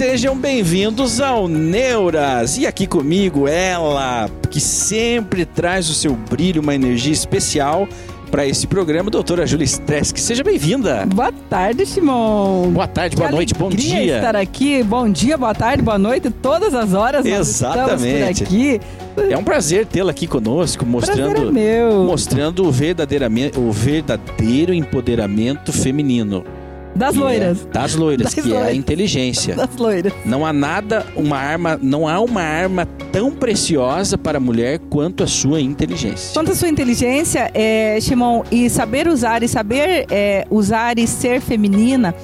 [0.00, 2.56] sejam bem-vindos ao Neuras.
[2.56, 7.86] E aqui comigo ela, que sempre traz o seu brilho, uma energia especial
[8.30, 10.16] para esse programa, doutora Júlia Stresk.
[10.16, 11.04] Seja bem-vinda.
[11.04, 12.70] Boa tarde, Simão.
[12.72, 14.16] Boa tarde, boa que noite, bom dia.
[14.16, 14.82] estar aqui.
[14.82, 17.26] Bom dia, boa tarde, boa noite, todas as horas.
[17.26, 18.44] Exatamente.
[18.44, 18.80] aqui.
[19.28, 26.42] É um prazer tê-la aqui conosco, mostrando, é mostrando o, verdadeiramente, o verdadeiro empoderamento feminino.
[26.94, 27.68] Das é- loiras.
[27.72, 28.74] das loiras, Das que é a loiras.
[28.76, 29.54] inteligência.
[29.54, 30.12] Das loiras.
[30.24, 35.22] Não há nada, uma arma, não há uma arma tão preciosa para a mulher quanto
[35.22, 36.32] a sua inteligência.
[36.34, 41.40] Quanto à sua inteligência, é, Shimon, e saber usar e saber é, usar e ser
[41.40, 42.14] feminina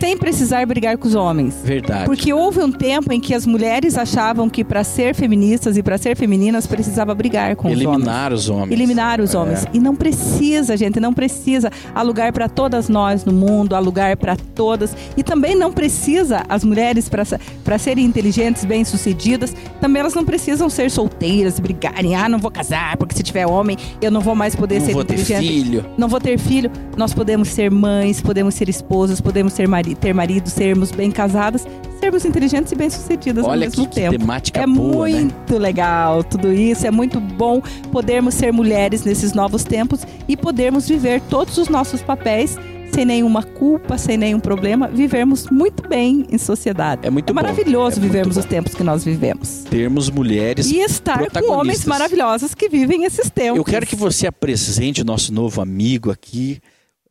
[0.00, 1.54] sem precisar brigar com os homens.
[1.62, 2.06] Verdade.
[2.06, 5.98] Porque houve um tempo em que as mulheres achavam que para ser feministas e para
[5.98, 7.86] ser femininas precisava brigar com os homens.
[7.90, 8.72] Eliminar os homens.
[8.72, 9.38] Eliminar os É.
[9.38, 9.66] homens.
[9.74, 11.70] E não precisa, gente, não precisa.
[11.94, 14.96] Há lugar para todas nós no mundo, há lugar para todas.
[15.16, 20.90] E também não precisa, as mulheres, para serem inteligentes, bem-sucedidas, também elas não precisam ser
[20.90, 22.14] solteiras, brigarem.
[22.16, 24.92] Ah, não vou casar, porque se tiver homem, eu não vou mais poder Não ser
[24.94, 25.46] vou ter inteligente.
[25.46, 25.84] filho.
[25.98, 26.70] Não vou ter filho.
[26.96, 31.66] Nós podemos ser mães, podemos ser esposas, podemos ser mari ter marido, sermos bem casadas,
[31.98, 34.18] sermos inteligentes e bem-sucedidas ao mesmo que, tempo.
[34.18, 35.20] temática É boa, né?
[35.20, 37.60] muito legal tudo isso, é muito bom
[37.92, 42.56] podermos ser mulheres nesses novos tempos e podermos viver todos os nossos papéis
[42.92, 47.06] sem nenhuma culpa, sem nenhum problema, vivermos muito bem em sociedade.
[47.06, 47.40] É muito bom.
[47.40, 48.40] maravilhoso É muito vivermos bom.
[48.40, 49.64] os tempos que nós vivemos.
[49.70, 50.70] Termos mulheres.
[50.70, 53.58] E estar com homens maravilhosos que vivem esses tempos.
[53.58, 56.60] Eu quero que você apresente o nosso novo amigo aqui,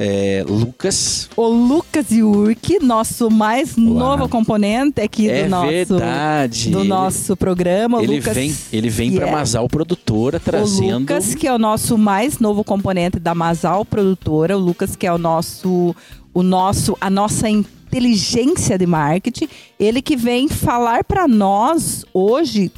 [0.01, 1.29] é, Lucas.
[1.35, 6.69] O Lucas Yurk, nosso mais novo componente aqui é do nosso verdade.
[6.69, 7.97] do nosso programa.
[7.97, 9.37] O Ele Lucas, vem, ele vem para Yeah.
[9.37, 10.99] Masal Produtora O trazendo.
[10.99, 15.11] Lucas, que é o nosso mais novo componente da Masal Produtora, o Lucas que é
[15.11, 15.93] o nosso,
[16.33, 22.71] o nosso, a nossa inteligência de marketing, ele que vem falar para nós hoje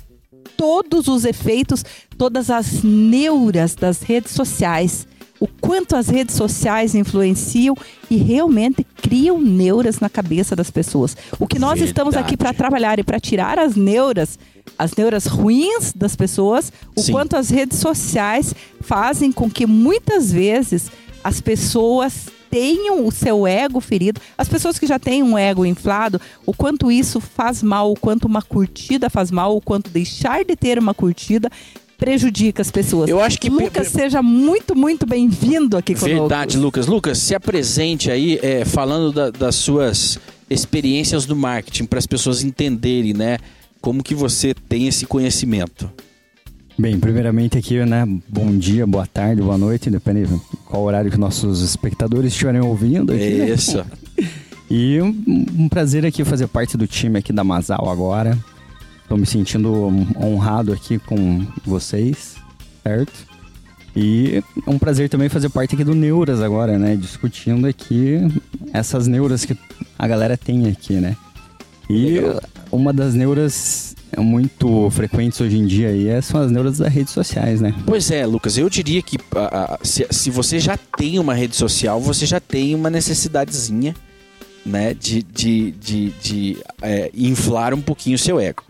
[0.58, 1.86] todos os efeitos,
[2.18, 5.06] todas as neuras das redes sociais.
[5.42, 7.76] O quanto as redes sociais influenciam
[8.12, 11.18] e realmente criam neuras na cabeça das pessoas.
[11.40, 12.58] O que nós estamos aqui para Verdade.
[12.58, 14.38] trabalhar e para tirar as neuras,
[14.78, 17.14] as neuras ruins das pessoas, o Sim.
[17.14, 20.92] quanto as redes sociais fazem com que muitas vezes
[21.24, 26.20] as pessoas tenham o seu ego ferido, as pessoas que já têm um ego inflado,
[26.46, 30.56] o quanto isso faz mal, o quanto uma curtida faz mal, o quanto deixar de
[30.56, 31.50] ter uma curtida
[32.02, 33.08] prejudica as pessoas.
[33.08, 36.20] Eu acho que Lucas, seja muito, muito bem-vindo aqui conosco.
[36.22, 36.88] Verdade, Lucas.
[36.88, 40.18] Lucas, se apresente aí é, falando da- das suas
[40.50, 43.38] experiências do marketing para as pessoas entenderem, né?
[43.80, 45.92] Como que você tem esse conhecimento.
[46.76, 48.04] Bem, primeiramente aqui, né?
[48.28, 53.14] Bom dia, boa tarde, boa noite, depende de qual horário que nossos espectadores estiverem ouvindo
[53.14, 53.30] aqui.
[53.30, 53.50] né?
[53.52, 53.86] Isso.
[54.74, 55.14] E um,
[55.60, 58.38] um prazer aqui fazer parte do time aqui da Masal agora.
[59.12, 59.74] Estou me sentindo
[60.16, 62.38] honrado aqui com vocês,
[62.82, 63.12] certo?
[63.94, 66.96] E é um prazer também fazer parte aqui do Neuras agora, né?
[66.96, 68.20] Discutindo aqui
[68.72, 69.54] essas neuras que
[70.00, 71.18] a galera tem aqui, né?
[71.90, 72.42] E Legal.
[72.72, 77.12] uma das neuras muito frequentes hoje em dia aí é- são as neuras das redes
[77.12, 77.76] sociais, né?
[77.86, 81.58] Pois é, Lucas, eu diria que ah, ah, se, se você já tem uma rede
[81.58, 83.94] social, você já tem uma necessidadezinha,
[84.66, 88.64] né, de, de, de, de, é, inflar um pouquinho o seu ego.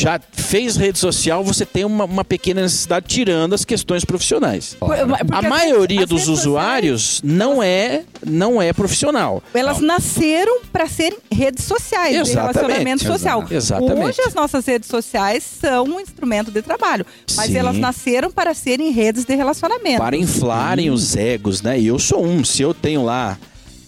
[0.00, 4.76] Já fez rede social, você tem uma, uma pequena necessidade tirando as questões profissionais.
[4.78, 9.42] Por- A as maioria redes- as dos usuários não é, não é profissional.
[9.52, 13.44] Elas nasceram para serem redes sociais, de relacionamento social.
[13.50, 14.00] Exatamente.
[14.06, 17.04] Hoje as nossas redes sociais são um instrumento de trabalho,
[17.36, 17.56] mas Sim.
[17.56, 19.98] elas nasceram para serem redes de relacionamento.
[19.98, 21.78] Para inflarem os egos, né?
[21.78, 22.44] E eu sou um.
[22.44, 23.36] Se eu tenho lá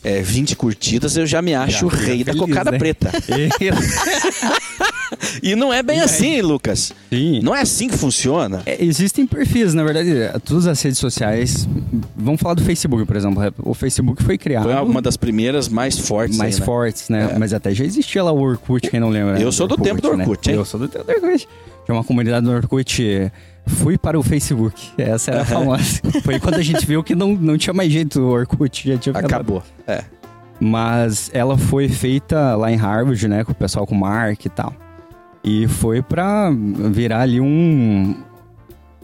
[0.03, 2.79] é, 20 curtidas, eu já me acho o rei da feliz, cocada né?
[2.79, 3.11] preta.
[5.43, 6.93] E não é bem assim, Lucas.
[7.11, 7.41] Sim.
[7.43, 8.63] Não é assim que funciona.
[8.65, 10.11] É, existem perfis, na verdade,
[10.45, 11.69] todas as redes sociais.
[12.17, 13.43] Vamos falar do Facebook, por exemplo.
[13.59, 16.39] O Facebook foi criado Foi uma das primeiras mais fortes.
[16.39, 16.67] mais aí, né?
[16.67, 17.33] fortes, né?
[17.35, 17.39] É.
[17.39, 19.35] Mas até já existia lá o Orkut, quem não lembra.
[19.35, 19.45] né?
[19.45, 20.57] Eu sou do tempo do Orkut, hein?
[20.57, 21.49] Eu sou do tempo do Orkut.
[21.85, 23.33] Tinha uma comunidade do Orkut.
[23.67, 24.91] Fui para o Facebook.
[24.99, 26.01] Essa era a famosa.
[26.23, 28.89] Foi quando a gente viu que não, não tinha mais jeito o Orkut.
[28.89, 29.63] Já tinha Acabou.
[29.87, 30.05] É.
[30.59, 33.43] Mas ela foi feita lá em Harvard, né?
[33.45, 34.75] Com o pessoal com Mark e tal.
[35.43, 38.15] E foi pra virar ali um,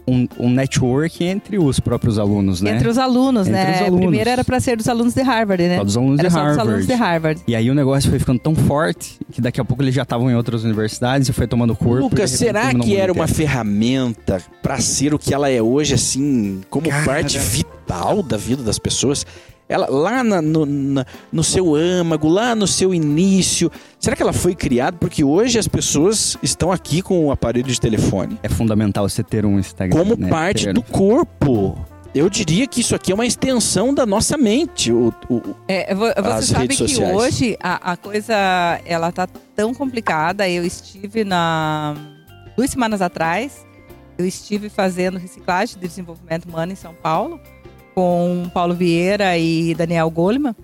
[0.07, 2.75] um, um network entre os próprios alunos, né?
[2.75, 3.75] Entre os alunos, Entre né?
[3.75, 3.99] os alunos.
[3.99, 5.77] Primeiro era para ser dos alunos de Harvard, né?
[5.77, 6.69] Só dos alunos era de só dos Harvard.
[6.69, 7.41] alunos de Harvard.
[7.47, 10.31] E aí o negócio foi ficando tão forte que daqui a pouco eles já estavam
[10.31, 12.03] em outras universidades e foi tomando corpo.
[12.03, 16.87] Lucas, será que era uma ferramenta pra ser o que ela é hoje, assim, como
[16.89, 17.03] Cara.
[17.05, 19.25] parte vital da vida das pessoas?
[19.69, 24.33] Ela lá na- no, na- no seu âmago, lá no seu início, será que ela
[24.33, 24.97] foi criada?
[24.97, 29.45] Porque hoje as pessoas estão aqui com o aparelho de telefone É fundamental você ter
[29.45, 29.97] um Instagram.
[29.97, 30.29] como né?
[30.29, 31.77] parte Ter- do corpo.
[32.15, 34.91] Eu diria que isso aqui é uma extensão da nossa mente.
[34.91, 37.15] O, o- É, vo- você As sabe redes que sociais.
[37.15, 38.33] hoje a, a coisa
[38.85, 40.49] ela tá tão complicada.
[40.49, 41.93] Eu estive na
[42.55, 43.63] duas semanas atrás,
[44.17, 47.39] eu estive fazendo reciclagem de desenvolvimento humano em São Paulo
[48.01, 50.55] com Paulo Vieira e Daniel Goleman.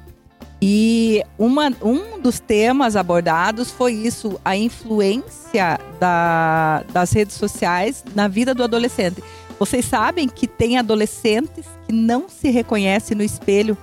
[0.61, 8.27] E uma, um dos temas abordados foi isso, a influência da- das redes sociais na
[8.27, 9.23] vida do adolescente.
[9.57, 13.75] Vocês sabem que tem adolescentes que não se reconhecem no espelho,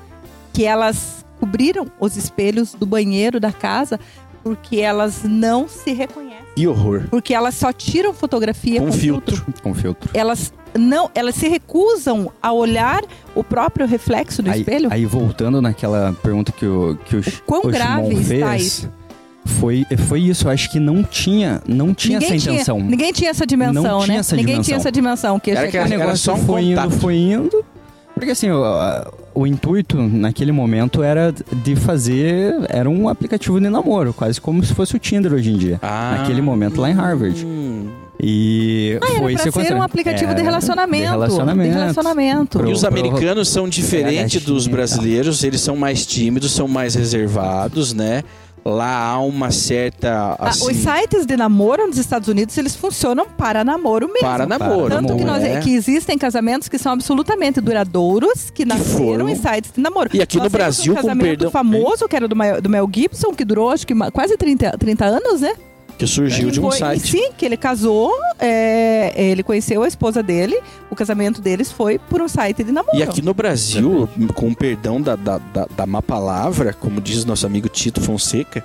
[0.53, 3.99] que elas cobriram os espelhos do banheiro da casa
[4.45, 7.09] porque elas não se reconhecem, que horror.
[7.11, 9.37] porque elas só tiram fotografia Com com, filtro.
[9.37, 9.63] filtro.
[9.63, 10.09] Com filtro.
[10.15, 13.03] Elas não, elas se recusam a olhar
[13.35, 14.89] o próprio reflexo do Aí, espelho.
[14.93, 18.93] aí voltando naquela pergunta que o, que o, quão o grave Shimon está fez, isso?
[19.45, 20.47] Foi, foi isso.
[20.47, 22.77] Eu acho que não tinha, não tinha essa intenção.
[22.79, 24.05] Tinha, ninguém tinha essa dimensão, Não né?
[24.07, 24.65] tinha essa ninguém dimensão.
[24.65, 26.87] tinha essa dimensão que Era que o era negócio só um foi contato.
[26.87, 27.65] indo, foi indo.
[28.15, 28.63] Porque assim, o,
[29.35, 31.33] o intuito naquele momento era
[31.65, 32.55] de fazer.
[32.69, 35.79] Era um aplicativo de namoro, quase como se fosse o Tinder hoje em dia.
[35.83, 36.17] Ah.
[36.19, 37.45] Naquele momento lá em Harvard.
[38.23, 41.05] E Ah, foi pra ser um aplicativo de relacionamento.
[41.05, 41.71] De relacionamento.
[41.73, 42.59] De relacionamento.
[42.59, 44.73] Pro- E os pro- americanos são diferentes dos tal.
[44.73, 48.23] brasileiros, eles são mais tímidos, são mais reservados, né?
[48.63, 50.37] Lá há uma certa.
[50.39, 54.21] Ah, Assim, os sites de namoro nos Estados Unidos, eles funcionam para namoro mesmo.
[54.21, 54.91] para namoro.
[54.95, 55.61] Tanto que, nós, né?
[55.61, 60.11] que existem casamentos que são absolutamente duradouros, que nasceram foram- em sites de namoro.
[60.13, 62.69] E aqui Nós no Brasil, um com casamento perdão- famoso, que era do, Mel- do
[62.69, 65.55] Mel Gibson, que durou acho que quase 30, 30 anos, né?
[66.01, 67.09] Que surgiu de um Foi- site.
[67.11, 70.59] Sim, que ele casou, é, ele conheceu a esposa dele,
[70.91, 72.97] o casamento deles foi por um site de namoro.
[72.97, 77.45] E aqui no Brasil, com perdão da, da, da, da má palavra, como diz nosso
[77.45, 78.65] amigo Tito Fonseca,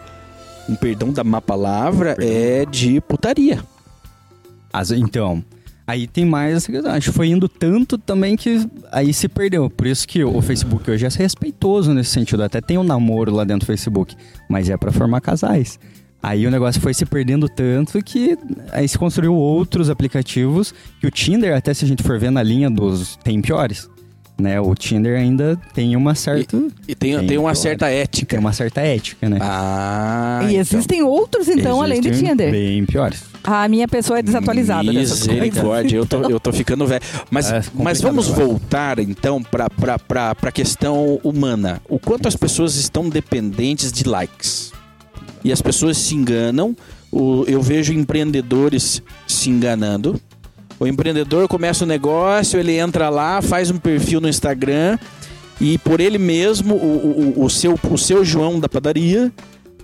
[0.70, 3.60] um perdão da má palavra é de putaria.
[4.72, 5.44] As- então,
[5.86, 6.92] aí tem mais essa questão.
[6.94, 9.70] Acho que foi indo tanto também que aí se perdeu.
[9.70, 12.44] Por isso que o Facebook hoje é respeitoso nesse sentido.
[12.44, 14.16] Até tem um namoro lá dentro do Facebook,
[14.50, 15.78] mas é pra formar casais.
[16.28, 18.38] Aí o negócio foi se perdendo tanto que
[18.72, 22.42] aí se construiu outros aplicativos que o Tinder, até se a gente for ver na
[22.42, 23.88] linha dos tem piores,
[24.38, 24.60] né?
[24.60, 26.58] O Tinder ainda tem uma certa
[26.88, 27.56] E tem, Tem tem uma pior.
[27.56, 28.26] certa ética.
[28.32, 29.38] tem uma certa ética, né?
[29.40, 30.60] Ah, e então.
[30.60, 32.52] existem outros, então, além do Existem Tinder.
[32.52, 33.24] Bem piores.
[33.44, 34.92] A minha pessoa é desatualizada.
[34.92, 37.02] Misericórdia, eu tô, eu tô ficando velho.
[37.30, 38.46] Mas, É mas vamos agora.
[38.48, 41.80] voltar então pra, pra, pra, pra questão humana.
[41.88, 44.74] O quanto as pessoas estão dependentes de likes.
[45.46, 46.76] E as pessoas se enganam.
[47.12, 50.20] O- eu vejo empreendedores se enganando.
[50.80, 54.98] O empreendedor começa um negócio, ele entra lá, faz um perfil no Instagram
[55.62, 59.32] e por ele mesmo, o, o, o, seu, o seu João da padaria,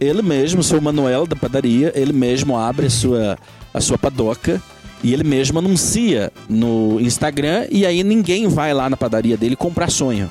[0.01, 3.37] ele mesmo, o seu Manuel da padaria, ele mesmo abre a sua,
[3.73, 4.61] a sua padoca
[5.01, 9.89] e ele mesmo anuncia no Instagram e aí ninguém vai lá na padaria dele comprar
[9.89, 10.29] sonho.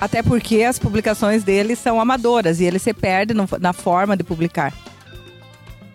[0.00, 4.22] Até porque as publicações dele são amadoras e ele se perde no- na forma de
[4.24, 4.72] publicar.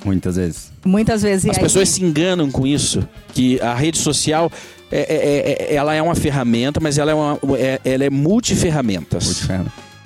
[0.03, 0.71] Muitas vezes.
[0.85, 1.49] Muitas vezes.
[1.49, 4.49] As aí- pessoas se enganam com isso, que a rede social
[4.91, 9.47] é, é- é- ela é uma ferramenta, mas ela é, uma, é, ela é multiferramentas.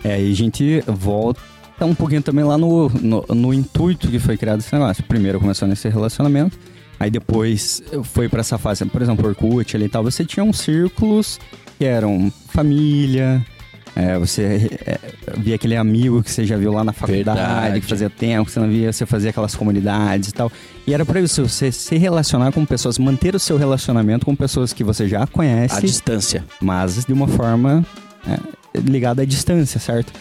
[0.03, 1.39] É, aí a gente volta
[1.81, 5.03] um pouquinho também lá no, no, no intuito que foi criado esse negócio.
[5.03, 6.57] Primeiro começou nesse relacionamento,
[6.99, 10.59] aí depois foi pra essa fase, por exemplo, Orkut ali e tal, você tinha uns
[10.59, 11.39] círculos
[11.77, 13.45] que eram família,
[13.95, 14.99] é, você é,
[15.37, 17.81] via aquele amigo que você já viu lá na faculdade, Verdade.
[17.81, 20.51] que fazia tempo que você não via, você fazia aquelas comunidades e tal.
[20.87, 24.73] E era pra isso, você se relacionar com pessoas, manter o seu relacionamento com pessoas
[24.73, 26.43] que você já A conhece, distância.
[26.61, 27.85] mas de uma forma
[28.27, 28.39] é,
[28.79, 30.11] ligada à distância, certo?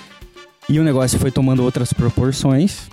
[0.69, 2.91] E o negócio foi tomando outras proporções.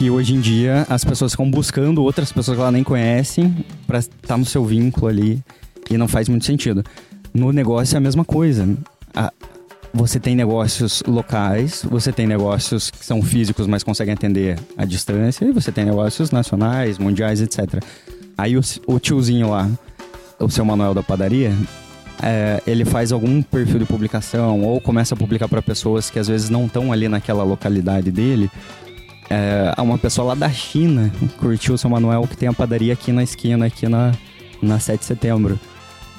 [0.00, 3.54] E hoje em dia as pessoas ficam buscando outras pessoas que ela nem conhecem
[3.86, 5.42] pra estar no seu vínculo ali.
[5.90, 6.82] E não faz muito sentido.
[7.34, 8.66] No negócio é a mesma coisa.
[9.14, 9.32] A-
[9.92, 15.44] você tem negócios locais, você tem negócios que são físicos, mas conseguem atender à distância,
[15.44, 17.82] e você tem negócios nacionais, mundiais, etc.
[18.36, 19.68] Aí o, o tiozinho lá,
[20.38, 21.52] o seu Manuel da padaria,
[22.22, 26.28] é, ele faz algum perfil de publicação ou começa a publicar para pessoas que às
[26.28, 28.50] vezes não estão ali naquela localidade dele.
[29.28, 33.12] É, uma pessoa lá da China curtiu o seu Manuel que tem a padaria aqui
[33.12, 34.12] na esquina, aqui na,
[34.62, 35.58] na 7 de setembro.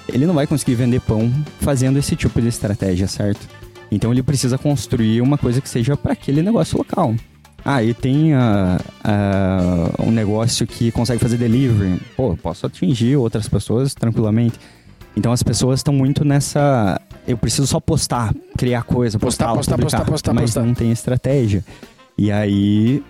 [0.07, 3.60] Ele não vai conseguir vender pão fazendo esse tipo de estratégia, certo?
[3.91, 7.13] Então ele precisa construir uma coisa que seja para aquele negócio local.
[7.63, 11.99] Ah, e tem ah, ah, um negócio que consegue fazer delivery.
[12.15, 14.57] Pô, eu posso atingir outras pessoas tranquilamente.
[15.15, 19.71] Então as pessoas estão muito nessa eu preciso só postar, criar coisa, Postar, postar, postar,
[19.77, 20.63] publicar, postar, postar, mas postar.
[20.65, 21.63] não tem estratégia.
[22.17, 23.03] E aí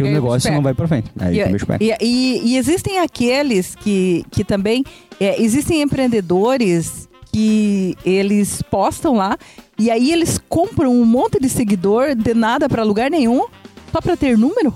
[0.00, 1.10] o E o negócio não vai pra frente.
[1.18, 1.84] Aí E, o bicho pega.
[1.84, 4.82] e- e- e existem aqueles que, que também.
[5.20, 9.36] é, existem empreendedores que eles postam lá
[9.76, 13.48] e aí eles compram um monte de seguidor de nada pra lugar nenhum,
[13.90, 14.72] só pra ter número.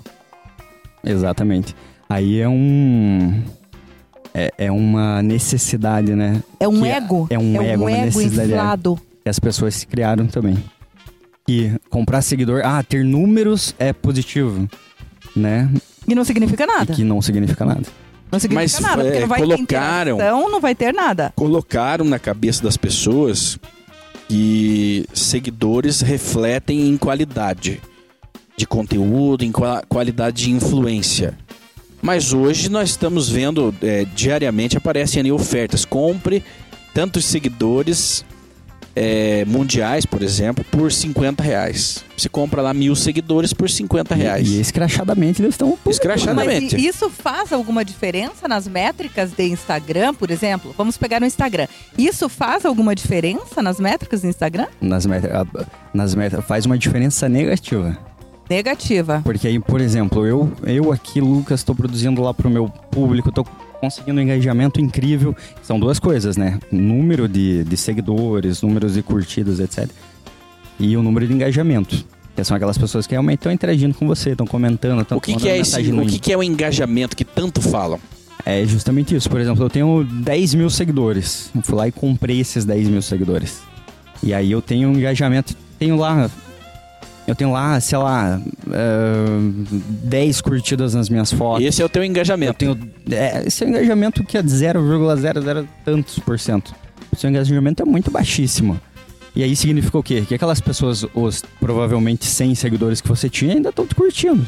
[1.04, 1.76] Exatamente.
[2.08, 3.40] Aí é um.
[4.34, 6.42] É, é uma necessidade, né?
[6.58, 7.26] É um Que é- ego.
[7.30, 8.56] é um ego, uma ego necessidade, é.
[8.56, 9.00] inflado.
[9.22, 10.58] Que as pessoas se criaram também.
[11.46, 14.68] Que comprar seguidor, ah, ter números é positivo,
[15.36, 15.70] né?
[16.08, 16.92] E não significa nada.
[16.92, 17.84] E que não significa nada.
[18.30, 21.32] Não significa Mas, nada, porque é, não vai colocaram- ter interação, não vai ter nada.
[21.34, 23.58] Colocaram na cabeça das pessoas
[24.28, 27.80] que seguidores refletem em qualidade
[28.56, 31.36] de conteúdo, em qua- qualidade de influência.
[32.02, 35.84] Mas hoje nós estamos vendo, é, diariamente aparecem ali ofertas.
[35.84, 36.44] Compre
[36.92, 38.24] tantos seguidores
[38.98, 42.04] é, mundiais, por exemplo, por 50 reais.
[42.16, 44.48] Você compra lá mil seguidores por 50 reais.
[44.48, 45.78] E, e escrachadamente eles estão.
[45.86, 46.74] Escrachadamente.
[46.74, 50.74] Mas isso faz alguma diferença nas métricas de Instagram, por exemplo?
[50.76, 51.68] Vamos pegar no Instagram.
[51.96, 54.66] Isso faz alguma diferença nas métricas do Instagram?
[54.80, 55.30] Nas metas,
[55.94, 56.44] nas metas.
[56.44, 57.96] Faz uma diferença negativa.
[58.50, 59.20] Negativa.
[59.22, 63.44] Porque aí, por exemplo, eu, eu aqui, Lucas, estou produzindo lá pro meu público, tô
[63.80, 65.34] conseguindo um engajamento incrível.
[65.62, 66.58] São duas coisas, né?
[66.70, 69.88] Número de, de seguidores, números de curtidas, etc.
[70.78, 72.04] E o número de engajamento.
[72.34, 75.34] Que são aquelas pessoas que realmente estão interagindo com você, estão comentando, estão O que,
[75.34, 77.98] que é esse, o que, que é o engajamento que tanto falam?
[78.44, 79.28] É justamente isso.
[79.28, 81.50] Por exemplo, eu tenho 10 mil seguidores.
[81.54, 83.60] Eu fui lá e comprei esses 10 mil seguidores.
[84.22, 85.54] E aí eu tenho um engajamento.
[85.78, 86.30] Tenho lá.
[87.28, 88.40] Eu tenho lá, sei lá,
[88.72, 89.26] eh,
[90.04, 91.62] 10 curtidas nas minhas fotos.
[91.62, 92.54] Esse é o teu Eu engajamento.
[92.54, 92.78] tenho.
[93.10, 96.74] É, esse é um engajamento que é de 0,00 tantos por cento.
[97.12, 98.80] O seu engajamento é muito baixíssimo.
[99.36, 100.24] E aí significa o quê?
[100.26, 104.46] Que aquelas pessoas, os provavelmente 100 seguidores que você tinha, ainda estão te curtindo.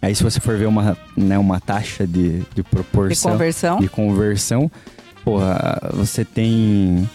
[0.00, 3.80] Aí se você for ver uma, né, uma taxa de, de De proporção conversão.
[3.80, 4.70] de conversão,
[5.24, 7.08] porra, você tem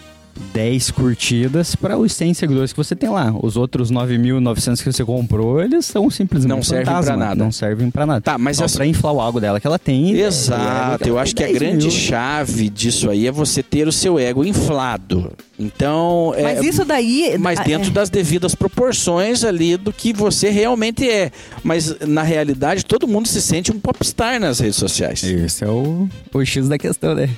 [0.52, 3.34] 10 curtidas para os 100 seguidores que você tem lá.
[3.42, 7.34] Os outros 9.900 que você comprou, eles são simplesmente Não servem pra nada.
[7.34, 8.20] Não servem para nada.
[8.20, 10.12] Tá, mas Só essa- pra inflar o algo dela que ela tem.
[10.18, 11.90] Exato, é, eu acho que a 10 grande mil.
[11.90, 15.32] chave disso aí é você ter o seu ego inflado.
[15.58, 17.36] Então, é, Mas isso daí.
[17.38, 17.92] mas ah, dentro é.
[17.92, 21.30] das devidas proporções ali do que você realmente é.
[21.62, 25.22] Mas na realidade, todo mundo se sente um popstar nas redes sociais.
[25.22, 27.28] Esse é o, o X da questão, né?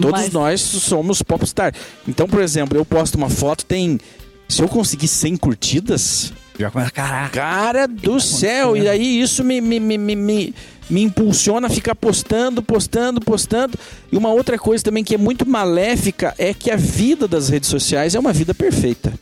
[0.00, 1.72] Todos Mas- nós somos popstar.
[2.06, 3.98] Então, por exemplo, eu posto uma foto, tem.
[4.48, 7.30] Se eu conseguir 100 curtidas, Já começa, caraca.
[7.30, 10.54] Cara do céu, e aí isso me, me, me, me, me,
[10.88, 13.76] me impulsiona a ficar postando, postando, postando.
[14.12, 17.68] E uma outra coisa também que é muito maléfica é que a vida das redes
[17.68, 19.12] sociais é uma vida perfeita.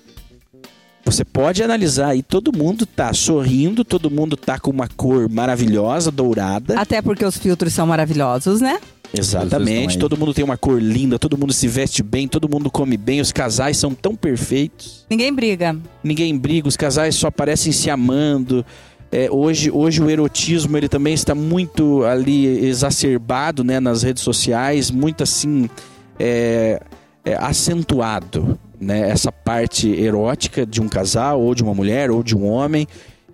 [1.04, 6.10] Você pode analisar aí, todo mundo tá sorrindo, todo mundo tá com uma cor maravilhosa,
[6.10, 6.78] dourada.
[6.80, 8.78] Até porque os filtros são maravilhosos, né?
[9.16, 12.96] Exatamente, todo mundo tem uma cor linda, todo mundo se veste bem, todo mundo come
[12.96, 15.06] bem, os casais são tão perfeitos.
[15.08, 15.76] Ninguém briga.
[16.02, 18.64] ninguém briga, os casais só parecem se amando.
[19.12, 24.90] É, hoje, hoje o erotismo ele também está muito ali exacerbado né, nas redes sociais,
[24.90, 25.70] muito assim
[26.18, 26.80] é,
[27.24, 28.58] é, acentuado.
[28.80, 32.86] Né, essa parte erótica de um casal, ou de uma mulher, ou de um homem.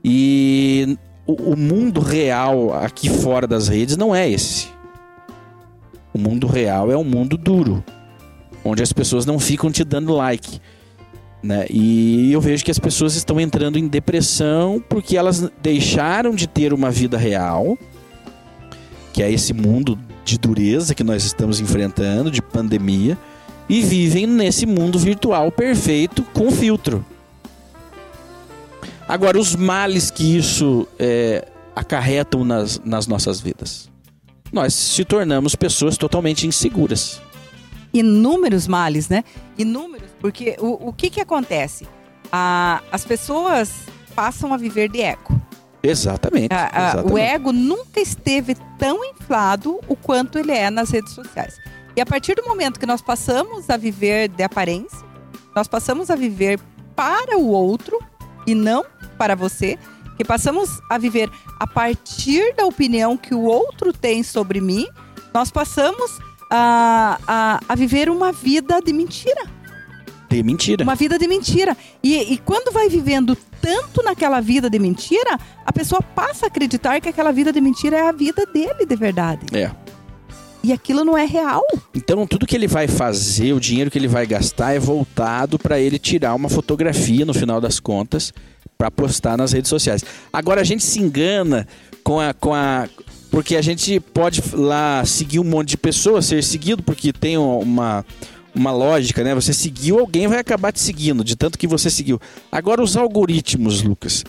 [0.05, 4.69] E o, o mundo real aqui fora das redes não é esse.
[6.13, 7.85] O mundo real é um mundo duro,
[8.65, 10.61] onde as pessoas não ficam te dando like
[11.43, 11.67] né?
[11.71, 16.73] E eu vejo que as pessoas estão entrando em depressão porque elas deixaram de ter
[16.73, 17.79] uma vida real,
[19.13, 23.17] que é esse mundo de dureza que nós estamos enfrentando, de pandemia,
[23.69, 27.05] e vivem nesse mundo virtual perfeito com filtro.
[29.09, 33.90] Agora, os males que isso é, acarretam nas, nas nossas vidas.
[34.53, 37.21] Nós se tornamos pessoas totalmente inseguras.
[37.93, 39.25] inúmeros males, né?
[39.59, 41.87] Inúmeros, porque o, o que que acontece?
[42.33, 43.73] Ah, as pessoas
[44.15, 45.41] passam a viver de ego.
[45.83, 46.53] Exatamente.
[46.53, 47.13] Ah, exatamente.
[47.13, 51.59] o ego nunca esteve tão inflado o quanto ele é nas redes sociais.
[51.97, 55.01] E a partir do momento que nós passamos a viver de aparência,
[55.55, 56.61] nós passamos a viver
[56.95, 57.99] para o outro
[58.47, 58.85] e não
[59.19, 59.79] para você,
[60.25, 64.87] passamos a viver a partir da opinião que o outro tem sobre mim,
[65.33, 66.19] nós passamos
[66.51, 69.43] a, a, a viver uma vida de mentira.
[70.29, 70.85] De mentira.
[70.85, 71.77] Uma vida de mentira.
[72.03, 77.01] E, e quando vai vivendo tanto naquela vida de mentira, a pessoa passa a acreditar
[77.01, 79.47] que aquela vida de mentira é a vida dele de verdade.
[79.53, 79.71] É.
[80.63, 81.63] E aquilo não é real.
[81.95, 85.81] Então, tudo que ele vai fazer, o dinheiro que ele vai gastar é voltado para
[85.81, 88.33] ele tirar uma fotografia no final das contas
[88.81, 90.03] para postar nas redes sociais.
[90.33, 91.69] Agora a gente se engana
[92.03, 92.89] com a, com a
[93.31, 98.07] porque a gente pode lá seguir um monte de pessoas, ser seguido porque tem uma
[98.55, 99.35] uma lógica, né?
[99.35, 102.19] Você seguiu, alguém vai acabar te seguindo, de tanto que você seguiu.
[102.51, 104.25] Agora, os algoritmos, Lucas,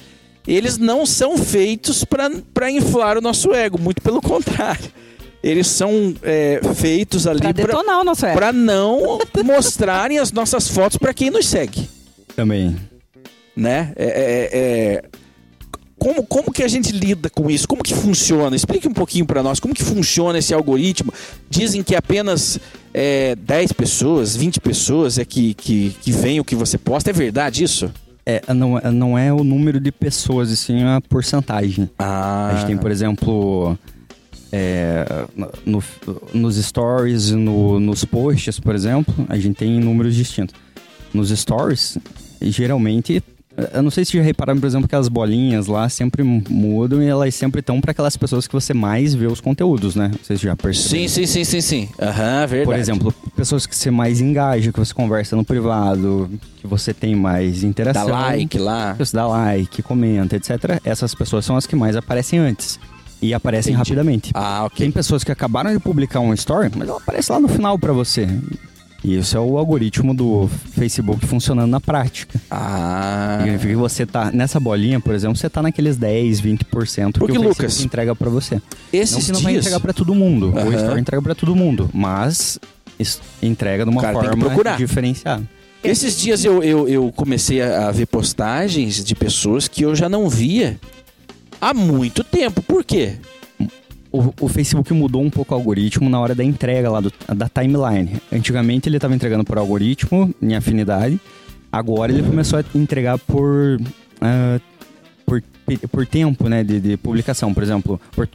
[0.46, 4.92] eles não são feitos para inflar o nosso ego, muito pelo contrário.
[5.42, 8.38] Eles são é, feitos ali para detonar o nosso ego.
[8.38, 11.90] Para não mostrarem as nossas fotos para quem nos segue.
[12.36, 12.91] Também.
[13.56, 13.94] Né?
[13.96, 15.04] É, é, é
[16.02, 17.68] como, como que a gente lida com isso?
[17.68, 18.56] Como que funciona?
[18.56, 21.14] Explique um pouquinho para nós como que funciona esse algoritmo.
[21.48, 22.60] Dizem que apenas
[22.92, 27.12] é, 10 pessoas, 20 pessoas é que, que, que veem o que você posta.
[27.12, 27.92] É verdade isso?
[28.26, 31.88] É, não, não é o número de pessoas, e sim a porcentagem.
[32.00, 32.50] Ah.
[32.50, 33.78] A gente tem, por exemplo,
[34.52, 35.06] é,
[35.64, 35.84] no,
[36.34, 40.56] nos stories, no, nos posts, por exemplo, a gente tem números distintos.
[41.14, 42.00] Nos stories,
[42.42, 43.22] geralmente
[43.74, 47.08] eu não sei se já repararam, por exemplo, que as bolinhas lá sempre mudam e
[47.08, 50.12] elas sempre estão para aquelas pessoas que você mais vê os conteúdos, né?
[50.22, 51.08] Vocês já perceberam?
[51.08, 51.90] Sim, sim, sim, sim, sim.
[52.00, 52.66] Aham, uhum, verdade.
[52.66, 57.16] Por exemplo, pessoas que você mais engaja, que você conversa no privado, que você tem
[57.16, 58.08] mais interação.
[58.08, 58.94] Dá like lá.
[58.94, 60.80] Você dá like, comenta, etc.
[60.84, 62.80] Essas pessoas são as que mais aparecem antes.
[63.22, 63.90] E aparecem Entendi.
[63.92, 64.32] rapidamente.
[64.34, 64.78] Ah, ok.
[64.80, 67.94] Tem pessoas que acabaram de publicar um story, mas ela aparece lá no final para
[67.94, 68.28] você.
[69.04, 72.40] E isso é o algoritmo do Facebook funcionando na prática.
[72.50, 73.40] Ah.
[73.40, 77.40] Significa que você tá nessa bolinha, por exemplo, você tá naqueles 10, 20% Porque, que
[77.40, 78.62] o Lucas, Facebook entrega para você.
[78.94, 79.44] Esses não que não dias...
[79.44, 80.48] vai entregar para todo mundo.
[80.56, 80.68] Uhum.
[80.68, 82.60] O Store entrega para todo mundo, mas
[83.42, 85.44] entrega de uma forma diferenciada.
[85.84, 90.08] Esses dias eu, eu, eu comecei a, a ver postagens de pessoas que eu já
[90.08, 90.80] não via
[91.60, 92.62] há muito tempo.
[92.62, 93.16] Por quê?
[94.12, 97.48] O, o, Facebook mudou um pouco o algoritmo na hora da entrega lá do, da
[97.48, 98.22] timeline.
[98.32, 101.20] Antigamente ele estava entregando por algoritmo, em afinidade.
[101.72, 104.62] Agora ele começou a entregar por, uh,
[105.26, 105.42] por,
[105.90, 107.54] por tempo né, de, de, publicação.
[107.54, 108.28] Por exemplo, por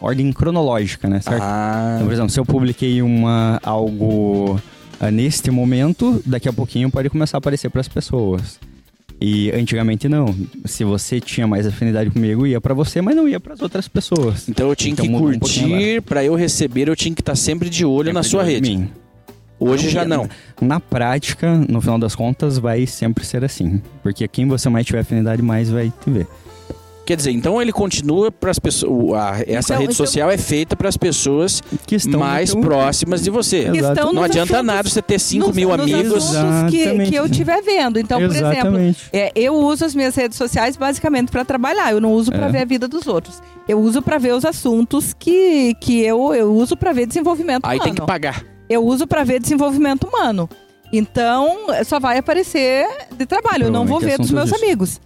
[0.00, 1.20] ordem cronológica, né?
[1.20, 1.42] Certo?
[1.42, 1.94] Ah.
[1.96, 4.54] Então, por exemplo, se eu publiquei uma, algo
[5.00, 8.60] uh, neste momento, daqui a pouquinho pode começar a aparecer para as pessoas.
[9.26, 10.36] E antigamente não.
[10.66, 13.88] Se você tinha mais afinidade comigo, ia para você, mas não ia para as outras
[13.88, 14.46] pessoas.
[14.50, 17.36] Então eu tinha então, que curtir, um para eu receber, eu tinha que estar tá
[17.36, 18.76] sempre de olho sempre na sua rede.
[18.76, 18.90] Mim.
[19.58, 20.28] Hoje já não.
[20.60, 23.80] Na prática, no final das contas, vai sempre ser assim.
[24.02, 26.26] Porque quem você mais tiver afinidade, mais vai te ver.
[27.04, 29.14] Quer dizer, então ele continua para as pessoas.
[29.14, 31.62] A, essa então, rede então, social é feita para as pessoas
[32.16, 33.68] mais próximas de você.
[34.12, 36.32] Não adianta assuntos, nada você ter 5 mil amigos.
[36.70, 37.98] Que, que eu estiver vendo.
[37.98, 38.60] Então, Exatamente.
[38.62, 41.92] por exemplo, é, eu uso as minhas redes sociais basicamente para trabalhar.
[41.92, 42.52] Eu não uso para é.
[42.52, 43.42] ver a vida dos outros.
[43.68, 47.76] Eu uso para ver os assuntos que, que eu, eu uso para ver desenvolvimento Aí
[47.76, 47.84] humano.
[47.84, 48.44] tem que pagar.
[48.68, 50.48] Eu uso para ver desenvolvimento humano.
[50.92, 52.86] Então, só vai aparecer
[53.16, 53.64] de trabalho.
[53.64, 54.64] Eu não vou ver dos meus disso.
[54.64, 55.00] amigos.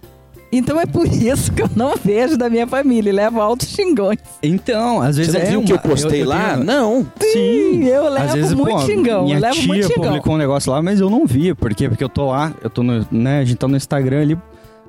[0.51, 4.17] Então é por isso que eu não vejo da minha família, levo altos xingões.
[4.41, 5.65] Então, às vezes Você não é viu uma...
[5.65, 6.53] que eu postei eu, eu lá?
[6.53, 6.63] Tenho...
[6.63, 7.07] Não.
[7.19, 9.25] Sim, eu levo às vezes, muito pô, xingão.
[9.25, 10.03] Minha levo tia muito xingão.
[10.05, 11.53] publicou um negócio lá, mas eu não vi.
[11.53, 11.87] Por quê?
[11.87, 14.37] Porque eu tô lá, eu tô no, né, a gente tá no Instagram ali,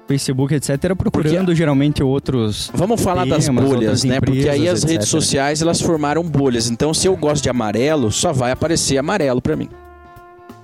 [0.08, 2.70] Facebook, etc, procurando Porque, geralmente outros.
[2.74, 4.18] Vamos falar temas, das bolhas, né?
[4.18, 4.90] Porque aí as etc.
[4.90, 6.70] redes sociais elas formaram bolhas.
[6.70, 9.68] Então, se eu gosto de amarelo, só vai aparecer amarelo para mim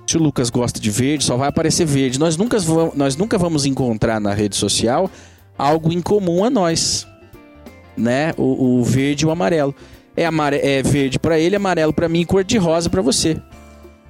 [0.07, 2.19] se o Lucas gosta de verde, só vai aparecer verde.
[2.19, 2.57] Nós nunca,
[2.95, 5.09] nós nunca vamos encontrar na rede social
[5.57, 7.05] algo em comum a nós,
[7.95, 8.33] né?
[8.37, 9.75] O, o verde e o amarelo.
[10.15, 13.39] É, amare é verde para ele, amarelo para mim e cor de rosa para você.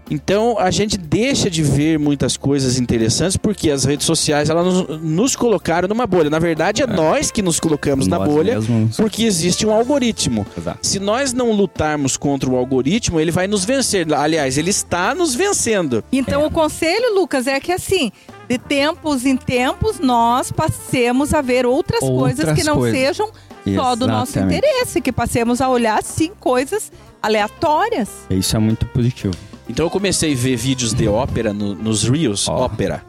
[0.09, 5.01] Então a gente deixa de ver muitas coisas interessantes porque as redes sociais elas nos,
[5.01, 6.29] nos colocaram numa bolha.
[6.29, 6.87] Na verdade, é, é.
[6.87, 8.97] nós que nos colocamos nós na bolha mesmos.
[8.97, 10.45] porque existe um algoritmo.
[10.57, 10.79] Exato.
[10.81, 14.11] Se nós não lutarmos contra o algoritmo, ele vai nos vencer.
[14.13, 16.03] Aliás, ele está nos vencendo.
[16.11, 16.45] Então é.
[16.45, 18.11] o conselho, Lucas, é que assim,
[18.47, 22.97] de tempos em tempos nós passemos a ver outras, outras coisas que não coisas.
[22.97, 23.29] sejam
[23.75, 26.91] só do nosso interesse, que passemos a olhar sim coisas
[27.21, 28.09] aleatórias.
[28.29, 29.35] Isso é muito positivo.
[29.69, 32.53] Então eu comecei a ver vídeos de ópera no, nos Reels, oh.
[32.53, 33.03] ópera.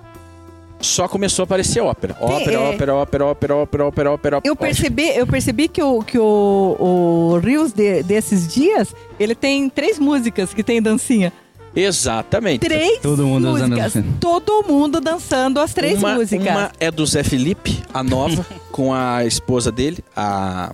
[0.80, 2.16] Só começou a aparecer ópera.
[2.20, 2.58] Ópera, é...
[2.58, 4.40] ópera, ópera, ópera, ópera, ópera, ópera.
[4.44, 9.68] Eu percebi, eu percebi que o, que o, o Reels de, desses dias, ele tem
[9.68, 11.32] três músicas que tem dancinha.
[11.74, 12.60] Exatamente.
[12.60, 13.94] Três Todo mundo músicas.
[14.20, 16.46] Todo mundo dançando as três uma, músicas.
[16.46, 20.72] Uma é do Zé Felipe, a nova, com a esposa dele, a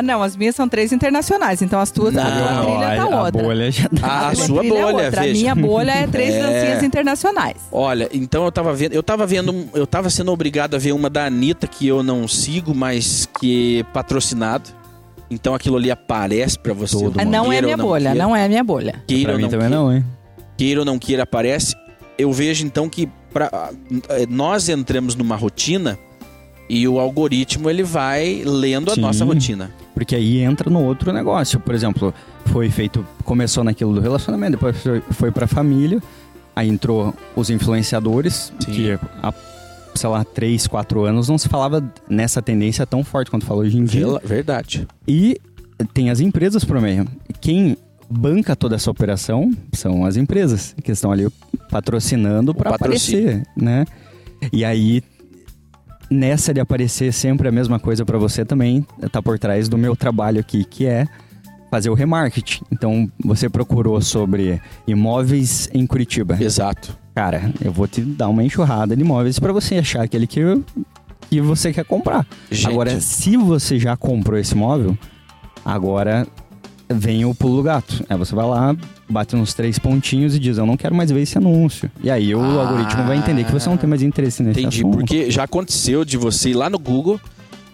[0.00, 3.02] ah, não, as minhas são três internacionais, então as tuas, não, a tua trilha tá
[3.02, 3.42] a outra.
[3.42, 4.06] Bolha já tá.
[4.06, 5.10] A, a sua bolha, é.
[5.10, 5.22] Veja.
[5.22, 6.40] A minha bolha é três é...
[6.42, 7.56] dancinhas internacionais.
[7.70, 11.08] Olha, então eu tava vendo, eu tava vendo, eu tava sendo obrigado a ver uma
[11.08, 14.70] da Anitta que eu não sigo, mas que é patrocinado.
[15.30, 16.96] Então aquilo ali aparece pra você.
[16.98, 17.32] Todo Ah, mundo.
[17.32, 18.24] Não é minha não bolha, queira.
[18.26, 19.02] não é minha bolha.
[19.06, 19.82] Queira Pra ou mim não também queira.
[19.82, 20.04] não, hein?
[20.56, 21.76] queira ou não queira aparece.
[22.18, 23.70] Eu vejo então que pra,
[24.08, 25.96] eh, nós entramos numa rotina
[26.68, 29.00] e o algoritmo ele vai lendo a Sim.
[29.00, 29.70] nossa rotina.
[29.94, 31.58] Porque aí entra no outro negócio.
[31.60, 32.14] Por exemplo,
[32.46, 36.00] foi feito, começou naquilo do relacionamento, depois foi, foi pra família,
[36.54, 38.72] aí entrou os influenciadores, Sim.
[38.72, 39.32] que há,
[39.94, 43.78] sei lá, 3, 4 anos não se falava nessa tendência tão forte quanto falou hoje
[43.78, 44.06] em dia.
[44.24, 44.86] Verdade.
[45.06, 45.40] E
[45.92, 47.06] tem as empresas pro meio.
[47.40, 47.76] Quem
[48.08, 51.28] banca toda essa operação são as empresas que estão ali
[51.70, 53.84] patrocinando para aparecer, né?
[54.52, 55.02] E aí
[56.10, 59.94] nessa de aparecer sempre a mesma coisa para você também tá por trás do meu
[59.94, 61.06] trabalho aqui, que é
[61.70, 62.64] fazer o remarketing.
[62.70, 66.36] Então, você procurou sobre imóveis em Curitiba.
[66.42, 66.98] Exato.
[67.14, 70.40] Cara, eu vou te dar uma enxurrada de imóveis para você achar aquele que,
[71.28, 72.26] que você quer comprar.
[72.50, 74.98] Gente, Agora, se você já comprou esse imóvel,
[75.64, 76.26] agora
[76.92, 78.04] vem o pulo do gato.
[78.08, 78.76] Aí você vai lá,
[79.08, 81.90] bate nos três pontinhos e diz, eu não quero mais ver esse anúncio.
[82.02, 82.62] E aí o Ah.
[82.68, 84.80] algoritmo vai entender que você não tem mais interesse nesse entendi.
[84.80, 84.98] assunto.
[84.98, 87.20] Porque já aconteceu de você ir lá no Google,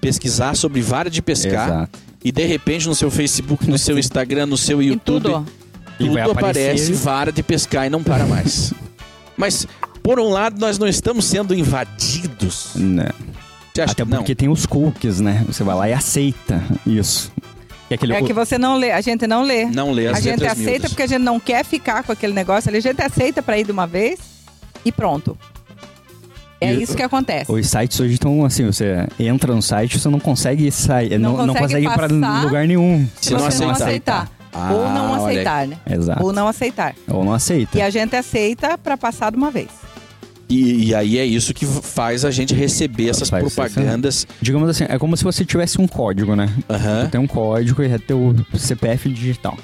[0.01, 1.99] pesquisar sobre vara de pescar Exato.
[2.25, 5.47] e de repente no seu Facebook, no seu Instagram, no seu YouTube, tudo.
[5.99, 8.73] E tudo vai aparecer- aparece vara de pescar e não para mais.
[9.37, 9.67] Mas,
[10.03, 12.71] por um lado, nós não estamos sendo invadidos.
[12.75, 13.09] Né?
[13.75, 14.19] Você acha Até que não?
[14.19, 15.45] porque tem os cookies, né?
[15.47, 17.31] Você vai lá e aceita isso.
[17.91, 19.65] E aquele É que você não lê, a gente não lê.
[19.67, 20.91] Não lê as a gente aceita miúdas.
[20.91, 22.79] porque a gente não quer ficar com aquele negócio ali.
[22.79, 24.19] A gente aceita pra ir de uma vez
[24.85, 25.39] e pronto.
[26.61, 27.53] É E- isso que acontece.
[27.53, 31.47] Os sites hoje estão assim, você entra no site, você não consegue sair, Não não,
[31.49, 33.07] não consegue consegue ir pra passar lugar nenhum.
[33.21, 33.87] Se Se não você não aceitar.
[34.23, 34.31] aceitar.
[34.53, 35.77] Ah, Ou não aceitar, né?
[35.89, 36.25] Exato.
[36.25, 36.95] Ou não aceitar.
[37.09, 37.77] Ou não aceita.
[37.77, 39.69] E a gente aceita pra passar de uma vez.
[40.49, 44.27] E, e aí é isso que faz a gente receber essas propagandas.
[44.41, 46.49] Digamos assim, é como se você tivesse um código, né?
[46.69, 47.09] Aham.
[47.11, 49.59] Tem um código e é teu CPF digital.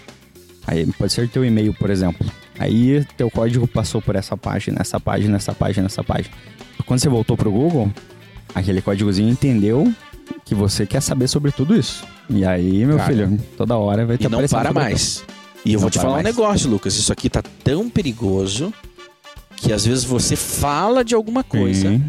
[0.66, 2.26] Aí pode ser teu e-mail, por exemplo.
[2.58, 6.34] Aí teu código passou por essa página, essa página, essa página, essa página.
[6.84, 7.90] Quando você voltou pro Google,
[8.54, 9.92] aquele códigozinho entendeu
[10.44, 12.04] que você quer saber sobre tudo isso.
[12.28, 15.24] E aí, meu Cara, filho, toda hora vai ter E não para mais.
[15.64, 16.24] E eu Não vou te falar um mais.
[16.24, 16.96] negócio, Lucas.
[16.96, 18.72] Isso aqui tá tão perigoso
[19.62, 22.00] que às vezes você fala de alguma coisa.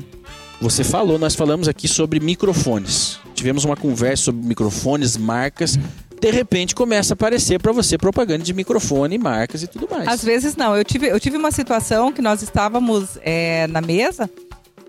[0.59, 3.19] Você falou, nós falamos aqui sobre microfones.
[3.35, 5.77] Tivemos uma conversa sobre microfones, marcas.
[6.19, 10.07] De repente começa a aparecer pra você propaganda de microfone, marcas e tudo mais.
[10.07, 10.75] Às vezes não.
[10.75, 14.27] Eu tive, eu tive uma situação que nós estávamos é, na mesa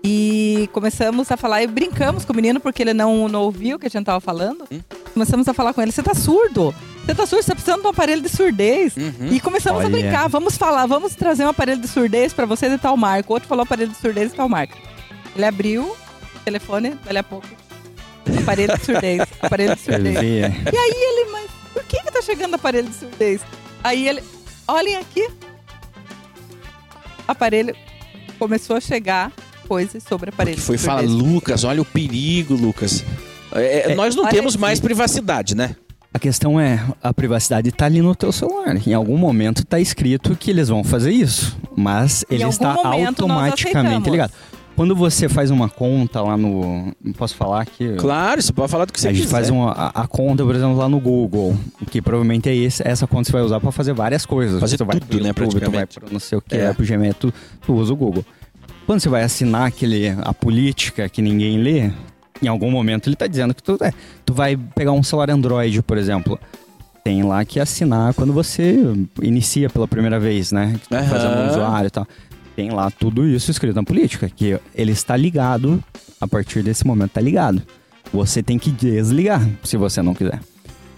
[0.03, 3.79] e começamos a falar e brincamos com o menino porque ele não, não ouviu o
[3.79, 4.65] que a gente estava falando.
[4.71, 4.79] Hum.
[5.13, 6.73] Começamos a falar com ele: você tá surdo?
[7.05, 7.43] Você tá surdo?
[7.43, 8.95] Você tá precisando de um aparelho de surdez.
[8.97, 9.27] Uhum.
[9.31, 9.89] E começamos a Olha.
[9.91, 13.29] brincar, vamos falar, vamos trazer um aparelho de surdez pra você de tal marca.
[13.29, 14.75] O outro falou aparelho de surdez de tal marca.
[15.35, 17.47] Ele abriu o telefone, dali a pouco.
[18.41, 20.15] Aparelho de surdez, aparelho de surdez.
[20.19, 23.41] E aí ele, mas por que que tá chegando aparelho de surdez?
[23.83, 24.23] Aí ele,
[24.67, 25.29] olhem aqui.
[27.27, 27.75] Aparelho,
[28.39, 29.31] começou a chegar
[29.67, 31.01] coisas sobre aparelho foi falar.
[31.03, 33.03] Lucas, olha o perigo, Lucas.
[33.51, 34.61] É, É, nós não temos aqui.
[34.61, 35.75] mais privacidade, né?
[36.15, 38.77] A questão é, a privacidade tá ali no teu celular.
[38.87, 44.31] Em algum momento tá escrito que eles vão fazer isso, mas ele está automaticamente ligado.
[44.77, 48.93] Quando você faz uma conta lá no, posso falar aqui, Claro, você pode falar do
[48.93, 49.31] que você a gente quiser.
[49.31, 51.57] faz uma, a, a conta, por exemplo, lá no Google,
[51.91, 54.57] que provavelmente é esse, essa conta que você vai usar para fazer várias coisas.
[54.59, 55.99] Fazer vai tudo, pro né, YouTube, tu vai praticamente.
[55.99, 56.65] pro não sei o que, É.
[56.67, 57.33] vai pro Gmail, tu,
[57.65, 58.23] tu usa o Google.
[58.85, 61.91] Quando você vai assinar aquele, a política que ninguém lê,
[62.41, 63.91] em algum momento ele tá dizendo que tu, é,
[64.25, 66.39] tu vai pegar um celular Android, por exemplo.
[67.03, 68.77] Tem lá que assinar quando você
[69.21, 70.73] inicia pela primeira vez, né?
[70.73, 71.09] Que tu tá Aham.
[71.09, 72.07] fazendo um usuário e tal.
[72.55, 75.83] Tem lá tudo isso escrito na política, que ele está ligado,
[76.19, 77.61] a partir desse momento tá ligado.
[78.11, 80.39] Você tem que desligar, se você não quiser.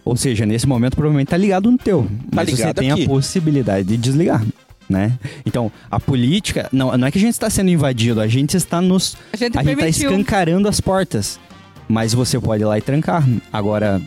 [0.05, 2.07] Ou seja, nesse momento provavelmente tá ligado no teu.
[2.33, 3.03] Mas você tem aqui.
[3.03, 4.45] a possibilidade de desligar,
[4.89, 5.17] né?
[5.45, 6.69] Então, a política...
[6.71, 9.17] Não, não é que a gente está sendo invadido, a gente está nos...
[9.33, 10.09] A gente A gente tá permitiu.
[10.11, 11.39] escancarando as portas.
[11.87, 13.27] Mas você pode ir lá e trancar.
[13.51, 14.01] Agora,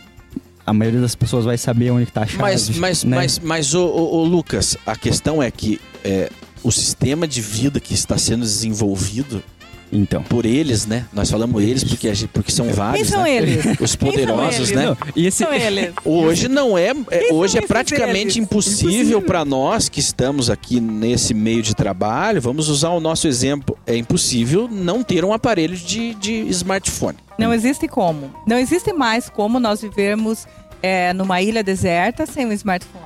[0.65, 2.41] a maioria das pessoas vai saber onde que tá a chave.
[2.41, 3.17] Mas, mas, né?
[3.17, 6.29] mas, mas ô, ô, ô, Lucas, a questão é que é,
[6.63, 9.43] o sistema de vida que está sendo desenvolvido
[9.91, 10.23] Então.
[10.23, 11.05] por eles, né?
[11.11, 13.35] Nós falamos eles porque, a gente- porque são Quem vários, são né?
[13.35, 13.65] eles?
[13.79, 14.71] Os poderosos, eles?
[14.71, 14.85] né?
[14.85, 15.43] Não, e esse...
[15.43, 15.91] São eles.
[16.05, 18.37] Hoje não é, é- Quem hoje é praticamente eles?
[18.37, 19.21] impossível Impossível.
[19.23, 22.41] para nós que estamos aqui nesse meio de trabalho.
[22.41, 23.77] Vamos usar o nosso exemplo.
[23.85, 27.17] É impossível não ter um aparelho de, de smartphone.
[27.37, 28.31] Não existe como.
[28.47, 30.45] Não existe mais como nós vivermos
[30.81, 33.05] é, numa ilha deserta sem um smartphone.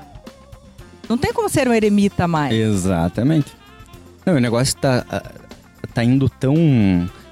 [1.07, 2.53] Não tem como ser um eremita mais.
[2.53, 3.51] Exatamente.
[4.25, 5.31] Não, o negócio tá, ah,
[5.85, 6.55] tá indo tão.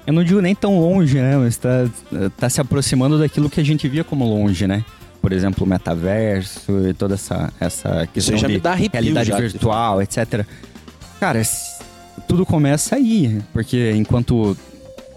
[0.06, 1.36] Eu não digo nem tão longe, né?
[1.36, 1.88] Mas tá,
[2.36, 4.84] tá se aproximando daquilo que a gente via como longe, né?
[5.24, 8.60] por exemplo, o metaverso e toda essa, essa questão de
[8.92, 9.40] realidade já.
[9.40, 10.44] virtual, etc.
[11.18, 11.40] Cara,
[12.28, 14.54] tudo começa aí, porque enquanto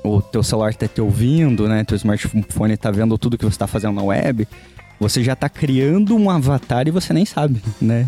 [0.01, 3.67] o teu celular tá te ouvindo, né, teu smartphone tá vendo tudo que você tá
[3.67, 4.47] fazendo na web,
[4.97, 8.07] você já tá criando um avatar e você nem sabe, né?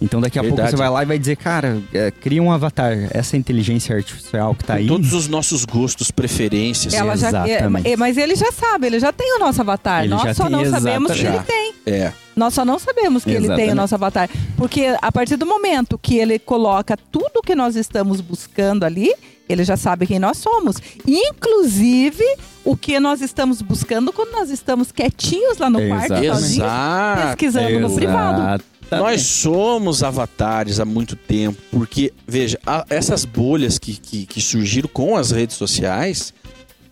[0.00, 0.76] Então daqui a pouco Verdade.
[0.76, 4.64] você vai lá e vai dizer, cara, é, cria um avatar, essa inteligência artificial que
[4.64, 4.86] tá aí.
[4.86, 6.94] Todos os nossos gostos, preferências.
[6.94, 7.88] Ela já, Exatamente.
[7.88, 10.00] é, mas ele já sabe, ele já tem o nosso avatar.
[10.04, 11.74] Ele Nós já só tem, não sabemos que ele exatamente.
[11.84, 11.94] tem.
[11.94, 12.12] É.
[12.34, 13.74] Nós só não sabemos que ele tem o Exatamente.
[13.74, 14.30] nosso avatar.
[14.56, 19.12] Porque a partir do momento que ele coloca tudo que nós estamos buscando ali,
[19.48, 20.76] ele já sabe quem nós somos.
[21.06, 22.24] Inclusive,
[22.64, 26.32] o que nós estamos buscando quando nós estamos quietinhos lá no quarto, Exatamente.
[26.34, 27.26] sozinhos, Exato.
[27.26, 28.64] pesquisando no privado.
[28.98, 34.88] Nós somos avatares há muito tempo, porque, veja, a- essas bolhas que, que, que surgiram
[34.92, 36.34] com as redes sociais,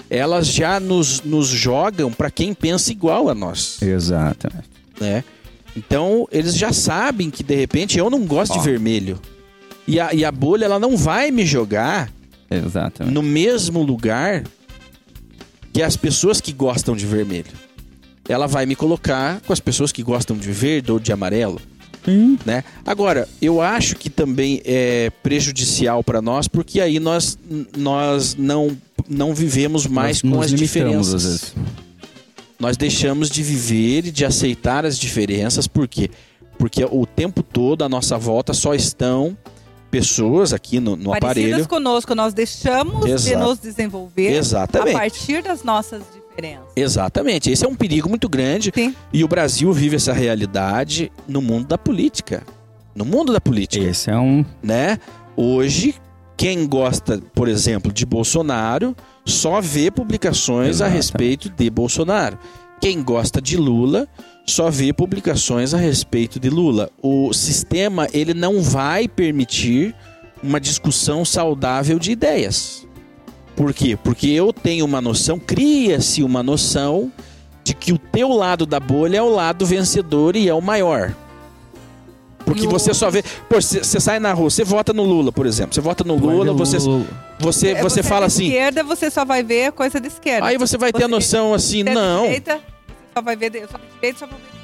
[0.09, 4.69] elas já nos, nos jogam para quem pensa igual a nós, Exatamente.
[5.01, 5.25] né?
[5.77, 8.59] Então, eles já sabem que, de repente, eu não gosto Ó.
[8.59, 9.21] de vermelho.
[9.87, 12.11] E a, e a bolha, ela não vai me jogar
[12.51, 13.13] Exatamente.
[13.15, 14.45] no mesmo lugar
[15.73, 17.53] que as pessoas que gostam de vermelho.
[18.29, 21.61] Ela vai me colocar com as pessoas que gostam de verde ou de amarelo
[22.09, 22.39] Sim.
[22.45, 22.65] né?
[22.87, 27.39] Agora, eu acho que também é prejudicial para nós, porque aí nós,
[27.77, 28.77] nós não,
[29.09, 31.15] não vivemos mais Nós com as diferenças.
[31.15, 31.55] às vezes.
[32.59, 36.11] Nós deixamos de viver e de aceitar as diferenças, por quê?
[36.59, 39.37] Porque o tempo todo à nossa volta só estão
[39.91, 41.69] pessoas aqui no, no Parecidas aparelho.
[41.69, 43.39] conosco, nós deixamos de Exato.
[43.39, 44.97] nos desenvolver Exatamente.
[44.97, 46.28] a partir das nossas diferenças.
[46.77, 47.51] Exatamente.
[47.51, 48.71] Esse é um perigo muito grande.
[48.75, 48.95] Sim.
[49.13, 52.43] E o Brasil vive essa realidade no mundo da política.
[52.95, 53.85] No mundo da política.
[53.85, 54.45] Esse é um.
[54.63, 54.99] né?
[55.37, 55.95] Hoje,
[56.37, 60.97] quem gosta, por exemplo, de Bolsonaro, só vê publicações a Exatamente.
[60.97, 62.39] respeito de Bolsonaro.
[62.81, 64.07] Quem gosta de Lula,
[64.47, 66.91] só vê publicações a respeito de Lula.
[67.03, 69.95] O sistema, ele não vai permitir
[70.43, 72.87] uma discussão saudável de ideias.
[73.59, 73.99] Por quê?
[74.03, 77.11] Porque eu tenho uma noção, cria-se uma noção
[77.65, 81.13] de que o teu lado da bolha é o lado vencedor e é o maior.
[82.47, 83.23] Porque o- você só vê.
[83.49, 85.75] Pô, você você sai na rua, você vota no Lula, por exemplo.
[85.75, 86.79] Você vota no Lula, você,
[87.41, 88.45] você, É, você fala é assim.
[88.47, 90.47] esquerda, você só vai ver coisa de esquerda.
[90.47, 92.23] Aí você vai ter a Você- noção assim, Você é não.
[92.23, 92.63] direita, você
[93.17, 93.55] só vai ver.
[93.57, 94.58] Eu sou de direita, só vou ver.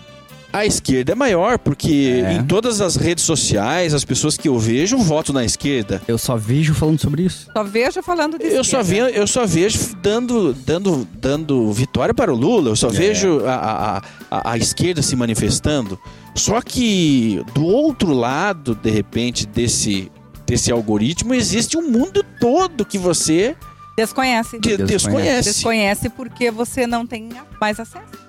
[0.55, 2.35] A esquerda é maior, porque É.
[2.35, 6.01] em todas as redes sociais, as pessoas que eu vejo votam na esquerda.
[6.07, 7.49] Eu só vejo falando sobre isso.
[7.53, 12.33] Só vejo falando de Eu só, vi, eu só vejo dando, dando, dando vitória para
[12.33, 15.99] o Lula, eu só vejo a, a, a, a esquerda se manifestando.
[16.35, 20.11] Só que do outro lado, de repente, desse,
[20.47, 23.57] desse algoritmo, existe um mundo todo que você
[23.97, 24.59] Desconhece.
[24.59, 24.93] de- Desconhece.
[24.93, 25.49] desconhece.
[25.53, 27.29] Desconhece porque você não tem
[27.61, 28.24] mais acesso.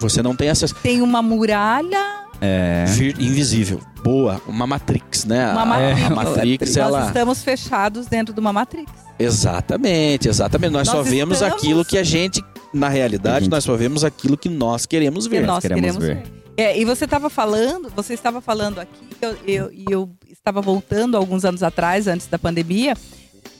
[0.00, 2.24] Você não tem essa Tem uma muralha.
[2.40, 2.84] É.
[3.18, 3.80] invisível.
[4.04, 5.50] Boa, uma Matrix, né?
[5.52, 6.04] Uma A- Matrix.
[6.04, 7.06] A Matrix, Nós ela.
[7.06, 8.92] estamos fechados dentro de uma Matrix.
[9.18, 10.70] Exatamente, exatamente.
[10.72, 14.36] Nós, Nós só vemos estamos- aquilo que a gente, na realidade, nós só vemos aquilo
[14.36, 15.46] que nós queremos que ver.
[15.46, 16.16] nós queremos queremos, ver.
[16.16, 16.44] ver.
[16.58, 21.16] É, e você estava falando, você estava falando aqui, eu, eu, e eu estava voltando
[21.16, 22.94] alguns anos atrás, antes da pandemia,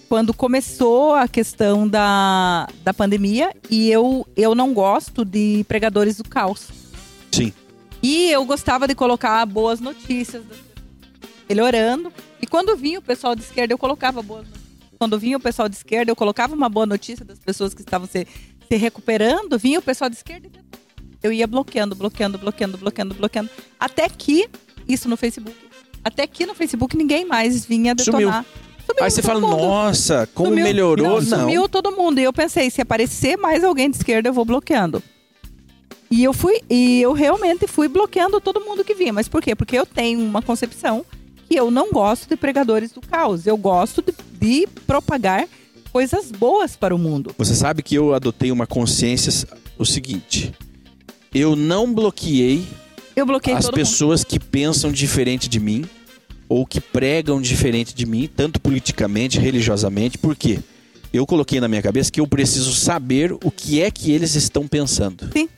[0.09, 6.25] quando começou a questão da, da pandemia, e eu, eu não gosto de pregadores do
[6.25, 6.69] caos.
[7.33, 7.53] Sim.
[8.03, 10.43] E eu gostava de colocar boas notícias,
[11.49, 12.13] melhorando.
[12.41, 14.67] E quando vinha o pessoal de esquerda, eu colocava boas notícias.
[14.99, 18.07] Quando vinha o pessoal de esquerda, eu colocava uma boa notícia das pessoas que estavam
[18.07, 18.27] se,
[18.69, 19.59] se recuperando.
[19.59, 23.51] Vinha o pessoal de esquerda e eu ia bloqueando, bloqueando, bloqueando, bloqueando, bloqueando.
[23.79, 24.49] Até que,
[24.89, 25.57] isso no Facebook,
[26.05, 28.45] até que no Facebook ninguém mais vinha detonar.
[28.45, 28.66] Sumiu
[29.01, 29.57] Aí você fala, mundo.
[29.57, 30.65] nossa, como Sumiu.
[30.65, 31.07] melhorou?
[31.07, 31.41] Não, Não.
[31.41, 32.21] Sumiu todo mundo.
[32.21, 35.03] E eu pensei, se aparecer mais alguém de esquerda, eu vou bloqueando.
[36.11, 39.13] E eu fui, e eu realmente fui bloqueando todo mundo que vinha.
[39.13, 39.55] Mas por quê?
[39.55, 41.05] Porque eu tenho uma concepção
[41.49, 43.47] que eu não gosto de pregadores do caos.
[43.47, 45.47] Eu gosto de, de propagar
[45.93, 47.35] coisas boas para o mundo.
[47.39, 50.53] Você sabe que eu adotei uma consciência o seguinte.
[51.35, 52.67] Eu não bloqueei
[53.15, 55.85] Eu bloqueei as pessoas que pensam diferente de mim
[56.49, 60.19] ou que pregam diferente de mim, tanto politicamente, religiosamente.
[60.19, 60.61] Por quê?
[61.13, 64.67] Eu coloquei na minha cabeça que eu preciso saber o que é que eles estão
[64.69, 65.29] pensando.
[65.33, 65.49] Sim.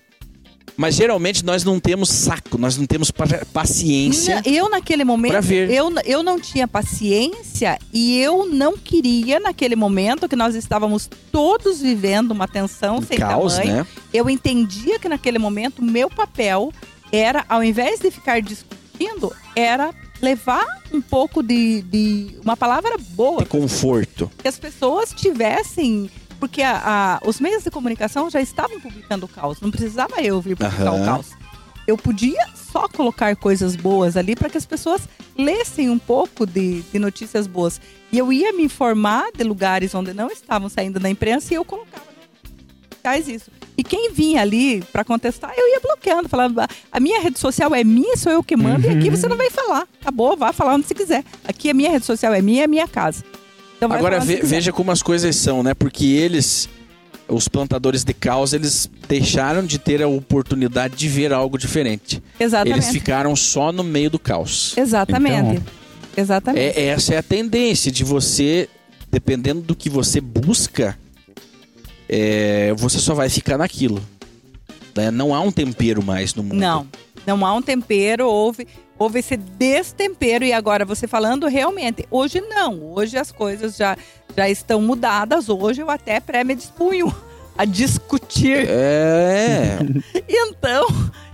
[0.76, 4.40] Mas geralmente nós não temos saco, nós não temos pa- paciência.
[4.44, 5.68] Eu, naquele momento, ver.
[5.70, 11.80] Eu, eu não tinha paciência e eu não queria, naquele momento que nós estávamos todos
[11.80, 13.86] vivendo uma tensão Um sem caos, tamanho, né?
[14.14, 16.72] eu entendia que naquele momento o meu papel
[17.10, 23.40] era, ao invés de ficar discutindo, era levar um pouco de, de uma palavra boa,
[23.42, 24.30] De conforto.
[24.38, 29.28] que as pessoas tivessem porque a- a- os meios de comunicação já estavam publicando o
[29.28, 29.60] caos.
[29.60, 31.02] Não precisava eu vir publicar Aham.
[31.02, 31.26] o caos.
[31.86, 36.82] Eu podia só colocar coisas boas ali para que as pessoas lessem um pouco de,
[36.82, 37.80] de notícias boas.
[38.12, 41.64] E eu ia me informar de lugares onde não estavam saindo na imprensa e eu
[41.64, 42.04] colocava
[43.08, 43.50] faz isso.
[43.76, 47.74] E quem vinha ali para contestar, eu ia bloqueando, falando: "Ah, a minha rede social
[47.74, 49.86] é minha, sou eu que mando, e aqui você não vai falar.
[50.00, 51.24] Acabou, vá falar onde você quiser.
[51.44, 53.22] Aqui a minha rede social é minha, é minha casa.
[53.76, 55.74] Então Agora ve- veja como as coisas são, né?
[55.74, 56.68] Porque eles,
[57.28, 62.20] os plantadores de caos, eles deixaram de ter a oportunidade de ver algo diferente.
[62.40, 62.74] Exatamente.
[62.78, 64.76] Eles ficaram só no meio do caos.
[64.76, 65.62] Exatamente.
[66.16, 66.76] Exatamente.
[66.76, 68.68] É, essa é a tendência de você,
[69.08, 70.98] dependendo do que você busca,
[72.08, 74.00] é, você só vai ficar naquilo.
[74.96, 75.10] né?
[75.10, 76.54] Não há um tempero mais no mundo.
[76.54, 76.86] Não,
[77.26, 78.66] não há um tempero, houve,
[78.98, 80.44] houve esse destempero.
[80.44, 82.92] E agora, você falando realmente, hoje não.
[82.94, 83.96] Hoje as coisas já,
[84.36, 85.48] já estão mudadas.
[85.48, 87.14] Hoje eu até pré-me dispunho
[87.56, 88.66] a discutir.
[88.68, 89.78] É.
[90.28, 90.86] Então,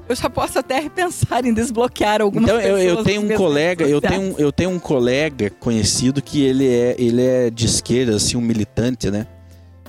[0.08, 4.00] eu já posso até repensar em desbloquear algumas Então eu, eu tenho um colega, eu
[4.00, 8.40] tenho, eu tenho um colega conhecido que ele é, ele é de esquerda, assim, um
[8.40, 9.26] militante, né?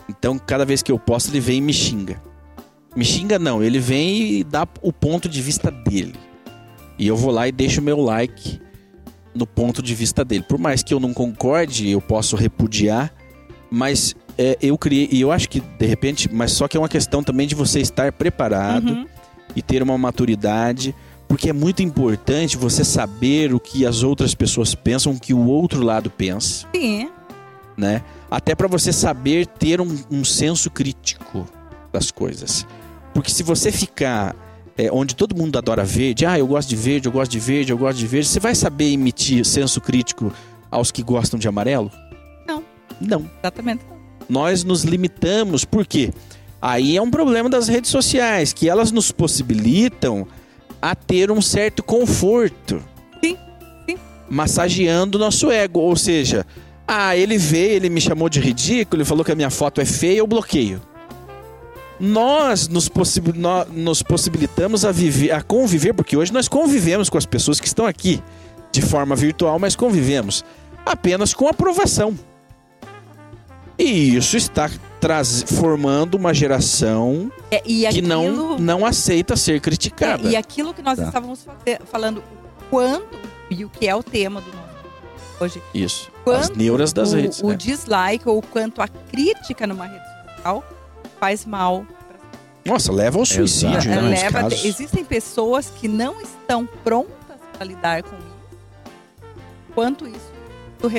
[0.09, 2.21] Então cada vez que eu posto ele vem e me xinga.
[2.95, 6.15] Me xinga não, ele vem e dá o ponto de vista dele.
[6.97, 8.61] E eu vou lá e deixo o meu like
[9.33, 10.45] no ponto de vista dele.
[10.47, 13.13] Por mais que eu não concorde, eu posso repudiar,
[13.69, 16.87] mas é, eu criei, e eu acho que de repente, mas só que é uma
[16.87, 19.05] questão também de você estar preparado Uhum.
[19.55, 20.95] e ter uma maturidade,
[21.27, 25.45] porque é muito importante você saber o que as outras pessoas pensam, o que o
[25.47, 27.09] outro lado pensa, Sim,
[27.77, 28.01] né?
[28.29, 31.45] Até para você saber ter um, um senso crítico
[31.91, 32.65] das coisas.
[33.13, 34.35] Porque se você ficar
[34.77, 37.71] é, onde todo mundo adora verde, ah, eu gosto de verde, eu gosto de verde,
[37.71, 40.33] eu gosto de verde, você vai saber emitir senso crítico
[40.69, 41.91] aos que gostam de amarelo?
[42.47, 42.63] Não.
[42.99, 43.29] Não.
[43.39, 43.85] exatamente.
[44.27, 46.11] nós nos limitamos, por quê?
[46.61, 50.27] Aí é um problema das redes sociais, que elas nos possibilitam
[50.81, 52.81] a ter um certo conforto.
[53.23, 53.37] Sim,
[53.87, 53.97] sim.
[54.29, 55.79] Massageando o nosso ego.
[55.79, 56.45] Ou seja,
[56.87, 59.85] ah, ele veio, ele me chamou de ridículo, ele falou que a minha foto é
[59.85, 60.81] feia, eu bloqueio.
[61.99, 67.17] Nós nos, possibi- nó- nos possibilitamos a, viver, a conviver, porque hoje nós convivemos com
[67.17, 68.21] as pessoas que estão aqui
[68.71, 70.43] de forma virtual, mas convivemos
[70.85, 72.17] apenas com aprovação.
[73.77, 74.69] E isso está
[75.45, 80.27] formando uma geração É, e que não, aquilo- não aceita ser É, criticada.
[80.27, 81.05] e aquilo que nós Tá.
[81.05, 81.45] estávamos
[81.91, 82.23] falando,
[82.69, 83.05] quando,
[83.49, 84.64] e o que é o tema do nosso
[85.39, 86.09] hoje, Isso.
[86.17, 87.39] As quanto neuras das o, redes.
[87.41, 87.55] o né?
[87.55, 90.03] dislike ou quanto a crítica numa rede
[90.35, 90.63] social
[91.19, 91.85] faz mal.
[92.65, 93.87] Nossa, leva ao suicídio, Exato.
[93.87, 94.01] né?
[94.09, 94.65] Leva- casos.
[94.65, 98.35] existem pessoas que não estão prontas para lidar com isso.
[99.73, 100.33] Quanto isso?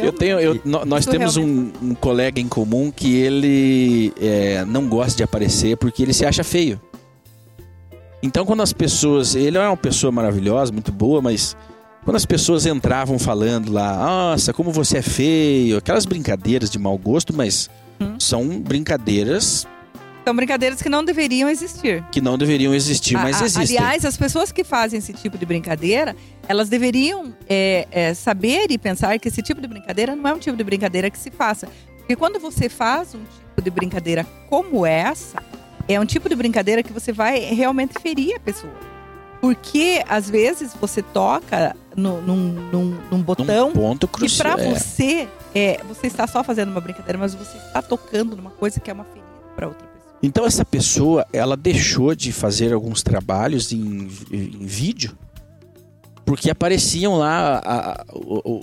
[0.03, 4.64] Eu tenho, eu- nó- nós Isso temos um, um colega em comum que ele é,
[4.64, 6.81] não gosta de aparecer porque ele se acha feio.
[8.22, 9.35] Então, quando as pessoas.
[9.37, 11.57] Ele é uma pessoa maravilhosa, muito boa, mas
[12.07, 16.97] quando as pessoas entravam falando lá, nossa, como você é feio, aquelas brincadeiras de mau
[16.97, 17.69] gosto, mas
[18.01, 18.14] Hum.
[18.19, 19.66] são brincadeiras
[20.25, 22.03] São brincadeiras que não deveriam existir.
[22.12, 23.77] que não deveriam existir, mas A- a- existem.
[23.79, 26.14] Aliás, as pessoas que fazem esse tipo de brincadeira,
[26.49, 30.38] elas deveriam é, é, saber e pensar que esse tipo de brincadeira não é um
[30.38, 31.69] tipo de brincadeira que se faça.
[31.99, 35.42] Porque quando você faz um tipo de brincadeira como essa,
[35.88, 38.73] é um tipo de brincadeira que você vai realmente ferir a pessoa.
[39.40, 42.37] Porque, às vezes, você toca no- num,
[42.73, 44.55] num- num botão Num ponto que crucial.
[44.57, 44.75] pra é.
[44.75, 48.91] você, é, você está só fazendo uma brincadeira, mas você está tocando numa coisa que
[48.91, 49.97] é uma ferida para outra pessoa.
[50.23, 55.17] Então essa pessoa, ela deixou de fazer alguns trabalhos em, em vídeo
[56.25, 58.05] porque apareciam lá a- a-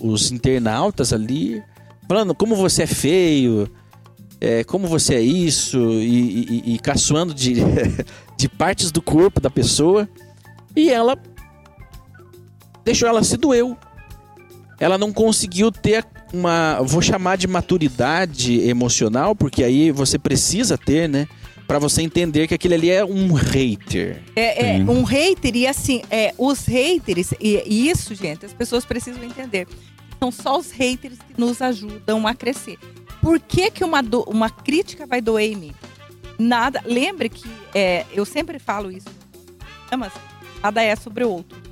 [0.02, 1.64] os internautas ali
[2.08, 3.70] falando como você é feio,
[4.42, 7.54] é, como você é isso e, e- e caçoando de,
[8.38, 10.08] de partes do corpo da pessoa
[10.76, 11.18] e ela
[12.84, 13.78] deixou ela se doeu.
[14.80, 21.08] Ela não conseguiu ter uma, vou chamar de maturidade emocional, porque aí você precisa ter,
[21.08, 21.28] né?
[21.68, 24.22] Pra você entender que aquele ali é um hater.
[24.36, 28.84] É, é, um hater, e assim, é, os haters, e, e isso, gente, as pessoas
[28.84, 29.68] precisam entender.
[30.20, 32.78] São só os haters que nos ajudam a crescer.
[33.22, 35.74] Por que, que uma, do- uma crítica vai doer em mim?
[36.38, 36.82] Nada.
[36.86, 39.08] Lembre que é, eu sempre falo isso.
[39.98, 40.12] Mas
[40.62, 41.63] nada é sobre o outro.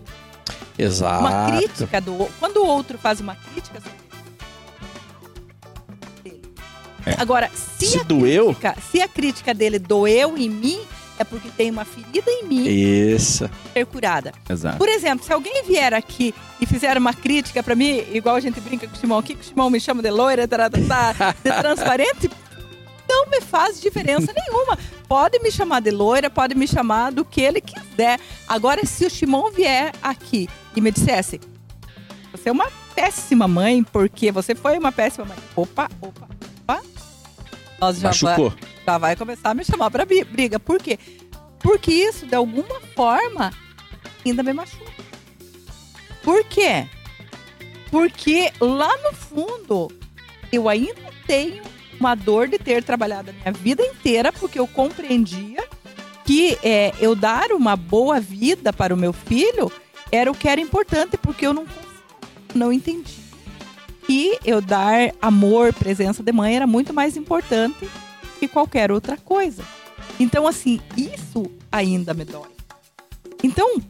[0.84, 1.20] Exato.
[1.20, 2.30] Uma crítica do.
[2.40, 3.82] Quando o outro faz uma crítica
[6.26, 6.42] ele.
[7.18, 8.46] Agora, se, Se a doeu?
[8.48, 10.80] crítica, se a crítica dele doeu em mim,
[11.18, 13.50] é porque tem uma ferida em mim Isso.
[13.74, 14.32] ser curada.
[14.50, 14.78] Exato.
[14.78, 18.60] Por exemplo, se alguém vier aqui e fizer uma crítica pra mim, igual a gente
[18.60, 20.82] brinca com o Simão aqui, que o Simão me chama de loira, tá, de
[21.62, 22.30] transparente,
[23.08, 24.78] não me faz diferença nenhuma.
[25.08, 28.20] Pode me chamar de loira, pode me chamar do que ele quiser.
[28.48, 31.40] Agora, se o Shimon vier aqui e me dissesse,
[32.32, 35.38] você é uma péssima mãe, porque você foi uma péssima mãe.
[35.56, 36.28] Opa, opa,
[36.64, 36.82] opa.
[37.80, 38.50] Nós já Machucou.
[38.50, 40.60] vai, já vai começar a me chamar pra briga.
[40.60, 41.00] Por quê?
[41.60, 43.52] Porque isso, de alguma forma,
[44.26, 44.92] ainda me machuca.
[46.24, 46.88] Por quê?
[47.90, 49.92] Porque lá no fundo,
[50.52, 51.64] eu ainda tenho
[52.00, 55.64] uma dor de ter trabalhado a minha vida inteira, porque eu compreendia
[56.26, 59.72] que é, eu dar uma boa vida para o meu filho
[60.12, 61.66] era o que era importante, porque eu não,
[62.54, 63.16] não entendi.
[64.10, 67.88] E eu dar amor, presença de mãe era muito mais importante
[68.40, 69.64] que qualquer outra coisa.
[70.20, 72.50] Então, assim, isso ainda me dói.
[73.44, 73.82] Então,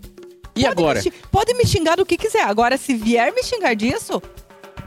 [0.55, 1.01] E agora?
[1.03, 2.43] me pode me xingar do que quiser.
[2.43, 4.21] Agora, se vier me xingar disso,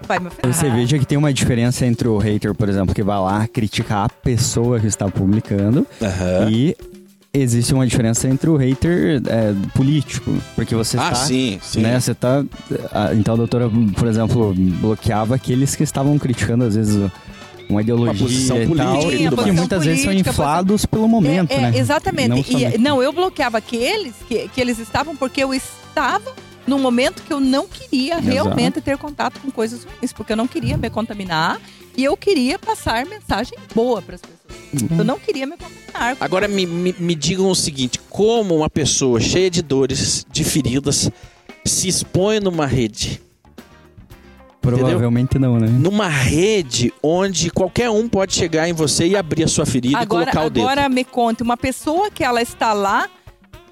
[0.07, 0.55] vai me ofender.
[0.55, 4.05] Você veja que tem uma diferença entre o hater, por exemplo, que vai lá criticar
[4.05, 6.51] a pessoa que está publicando Aham.
[6.51, 6.76] e
[7.35, 11.80] existe uma diferença entre o hater é, político, porque você Ah, está sim, sim.
[11.80, 12.45] né, você tá
[12.93, 17.11] a- então a doutora, por exemplo, bloqueava aqueles que estavam criticando às vezes
[17.68, 21.51] uma ideologia posição e política tal, tudo que muitas vezes são Política, inflados pelo momento,
[21.51, 21.72] É, é, né?
[21.78, 22.28] Exatamente.
[22.28, 26.32] Não E- somente- Não, eu bloqueava aqueles que, que eles estavam porque eu estava
[26.66, 28.30] num momento que eu não queria Exato.
[28.30, 31.59] realmente ter contato com coisas ruins, porque eu não queria me contaminar
[31.97, 34.90] e eu queria passar mensagem boa para as pessoas.
[34.90, 34.99] Uhum.
[34.99, 36.16] Eu não queria me contaminar.
[36.20, 41.11] Agora me, me, me digam o seguinte: como uma pessoa cheia de dores, de feridas,
[41.64, 43.20] se expõe numa rede?
[44.61, 45.68] Provavelmente não, né?
[45.68, 50.30] Numa rede onde qualquer um pode chegar em você e abrir a sua ferida agora,
[50.30, 50.62] e colocar o dedo.
[50.62, 53.09] agora me conte, uma pessoa que ela está lá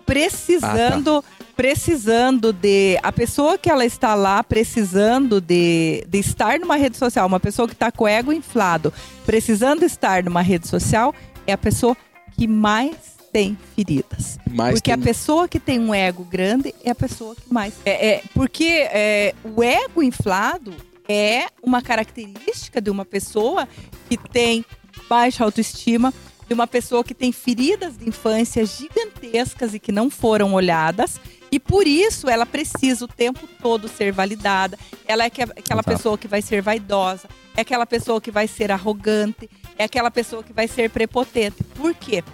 [0.05, 2.99] precisando, Ah, precisando de.
[3.03, 7.67] A pessoa que ela está lá precisando de, de estar numa rede social, uma pessoa
[7.69, 8.93] que está com o ego inflado,
[9.25, 11.15] precisando estar numa rede social,
[11.47, 11.97] é a pessoa
[12.37, 12.97] que mais
[13.33, 14.39] tem feridas.
[14.51, 17.75] Mas porque tem- a pessoa que tem um ego grande é a pessoa que mais.
[17.85, 20.75] É, é- porque é, o ego inflado
[21.09, 23.67] é uma característica de uma pessoa
[24.09, 24.65] que tem
[25.09, 26.13] baixa autoestima,
[26.47, 31.19] de uma pessoa que tem feridas de infância gigantescas e que não foram olhadas.
[31.53, 34.79] E por isso ela precisa o tempo todo ser validada.
[35.07, 35.91] Ela é que- aquela Exato.
[35.97, 40.43] pessoa que vai ser vaidosa, é aquela pessoa que vai ser arrogante, é aquela pessoa
[40.43, 41.63] que vai ser prepotente.
[41.63, 42.25] Por quê?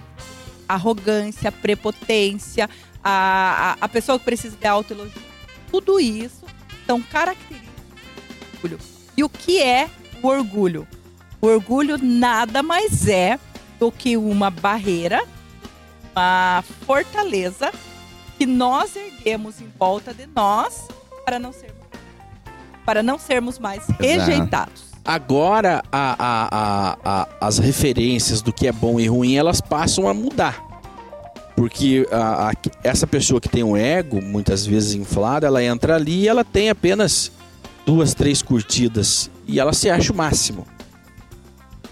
[0.68, 2.68] arrogância, prepotência,
[3.02, 5.22] a, a, a pessoa que precisa de autoelogio.
[5.70, 6.44] Tudo isso
[6.86, 7.72] são características
[8.52, 8.78] do orgulho.
[9.16, 9.88] E o que é
[10.22, 10.86] o orgulho?
[11.40, 13.38] O orgulho nada mais é
[13.80, 15.24] do que uma barreira,
[16.12, 17.72] uma fortaleza
[18.38, 20.86] que nós erguemos em volta de nós
[21.24, 21.76] para não sermos,
[22.86, 24.88] para não sermos mais rejeitados.
[25.04, 30.14] Agora a- a- a- as referências do que é bom e ruim elas passam a
[30.14, 30.66] mudar.
[31.56, 32.06] Porque
[32.84, 36.70] essa pessoa que tem um ego, muitas vezes inflado, ela entra ali e ela tem
[36.70, 37.32] apenas
[37.84, 40.64] duas, três curtidas e ela se acha o máximo.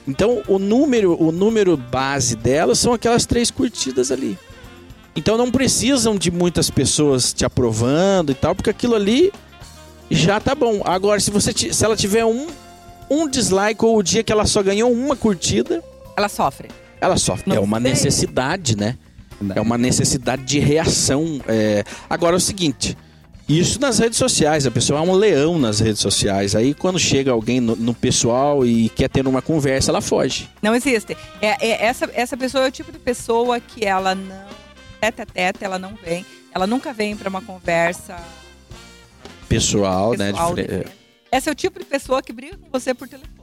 [0.07, 4.39] Então o número, o número base dela são aquelas três curtidas ali.
[5.17, 9.33] Então não precisam de muitas pessoas te aprovando e tal, porque aquilo ali
[10.11, 10.83] já tá bom.
[10.85, 12.47] Agora, se você se ela tiver um,
[13.11, 15.83] um dislike ou o dia que ela só ganhou uma curtida,
[16.17, 16.69] Ela sofre.
[17.01, 17.45] ela sofre.
[17.49, 18.97] Não é uma necessidade, né?
[19.55, 21.41] É uma necessidade de reação.
[21.49, 21.83] é.
[22.09, 22.97] Agora é o seguinte.
[23.49, 26.55] Isso nas redes sociais, a pessoa é um leão nas redes sociais.
[26.57, 30.49] Aí quando chega alguém no, no pessoal e quer ter uma conversa, ela foge.
[30.61, 31.17] Não existe.
[31.41, 34.66] É, é- essa, essa pessoa é o tipo de pessoa que ela não.
[35.07, 36.27] Tete a tete, ela não vem.
[36.53, 38.17] Ela nunca vem para uma conversa
[39.49, 40.33] Pessoal, né?
[40.33, 40.55] pessoal.
[40.55, 40.87] frente.
[41.31, 43.37] Essa é o tipo de pessoa que briga com você por telefone.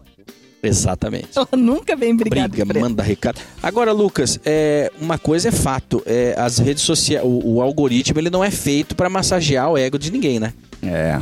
[0.62, 1.30] Exatamente.
[1.36, 3.40] Ela nunca vem brigar Briga, manda recado.
[3.62, 6.04] Agora, Lucas, é, uma coisa é fato.
[6.06, 9.98] É, as redes sociais, o, o algoritmo, ele não é feito para massagear o ego
[9.98, 10.54] de ninguém, né?
[10.82, 11.22] É,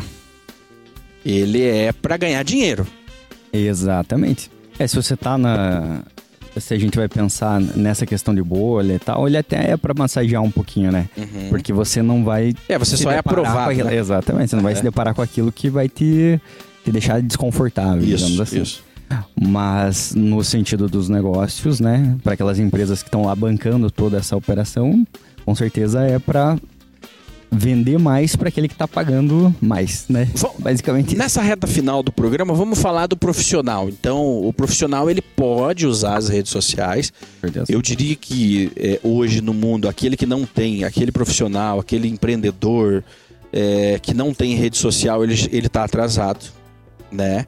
[1.23, 2.85] Ele é para ganhar dinheiro.
[3.53, 4.49] exatamente.
[4.79, 6.03] É, se você tá na.
[6.57, 9.93] Se a gente vai pensar nessa questão de bolha e tal, ele até é pra
[9.97, 11.07] massagear um pouquinho, né?
[11.49, 12.53] Porque você não vai.
[12.67, 13.71] É, você só é aprovado.
[13.71, 13.95] aquilo- né?
[13.95, 14.75] Exatamente, você não vai É.
[14.75, 16.39] se deparar com aquilo que vai te,
[16.83, 18.61] te deixar desconfortável, digamos Isso, assim.
[18.61, 18.83] isso.
[19.39, 22.15] Mas no sentido dos negócios, né?
[22.23, 25.05] Para aquelas empresas que estão lá bancando toda essa operação,
[25.45, 26.57] com certeza é para
[27.51, 30.27] vender mais para aquele que tá pagando mais, né?
[30.33, 31.15] Vam- Basicamente.
[31.17, 33.89] Nessa reta final do programa, vamos falar do profissional.
[33.89, 37.11] Então, o profissional ele pode usar as redes sociais.
[37.67, 43.03] Eu diria que é, hoje no mundo, aquele que não tem, aquele profissional, aquele empreendedor
[43.51, 46.45] é, que não tem rede social, ele, ele tá atrasado,
[47.11, 47.45] né?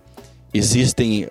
[0.54, 1.28] Existem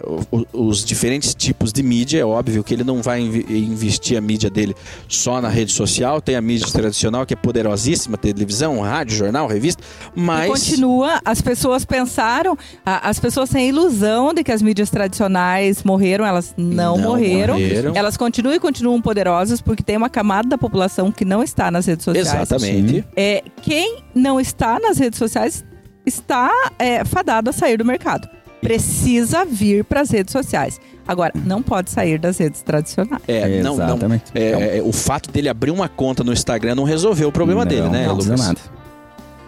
[0.53, 2.21] os diferentes tipos de mídia.
[2.21, 4.75] É óbvio que ele não vai investir a mídia dele
[5.09, 6.21] só na rede social.
[6.21, 9.83] Tem a mídia tradicional que é poderosíssima, televisão, rádio, jornal, revista.
[10.17, 14.91] E Mas continua, as pessoas pensaram, as pessoas têm a ilusão de que as mídias
[14.91, 17.55] tradicionais morreram, elas não, Não morreram.
[17.55, 17.93] morreram.
[17.95, 21.87] Elas continuam e continuam poderosas porque tem uma camada da população que não está nas
[21.87, 22.27] redes sociais.
[22.29, 23.05] exatamente.
[23.17, 25.65] É, quem não está nas redes sociais
[26.05, 28.29] está é, fadado a sair do mercado.
[28.63, 30.81] Precisa vir para as redes sociais.
[31.07, 33.23] Agora, não pode sair das redes tradicionais.
[33.27, 33.85] É, não, não.
[33.85, 34.25] Exatamente.
[34.35, 37.69] É, é, o fato dele abrir uma conta no Instagram não resolveu o problema Não,
[37.69, 38.41] dele, né, não Lucas?
[38.41, 38.61] nada.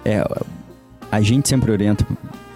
[0.05, 0.23] É,
[1.11, 2.05] a gente sempre orienta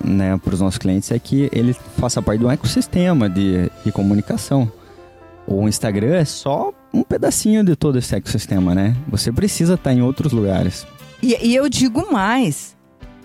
[0.04, 3.92] né, para os nossos clientes é que ele faça parte de um ecossistema de, de
[3.92, 4.70] comunicação.
[5.46, 8.96] O Instagram é só um pedacinho de todo esse ecossistema, né?
[9.08, 10.86] Você precisa estar em outros lugares.
[11.22, 12.76] E, e eu digo mais.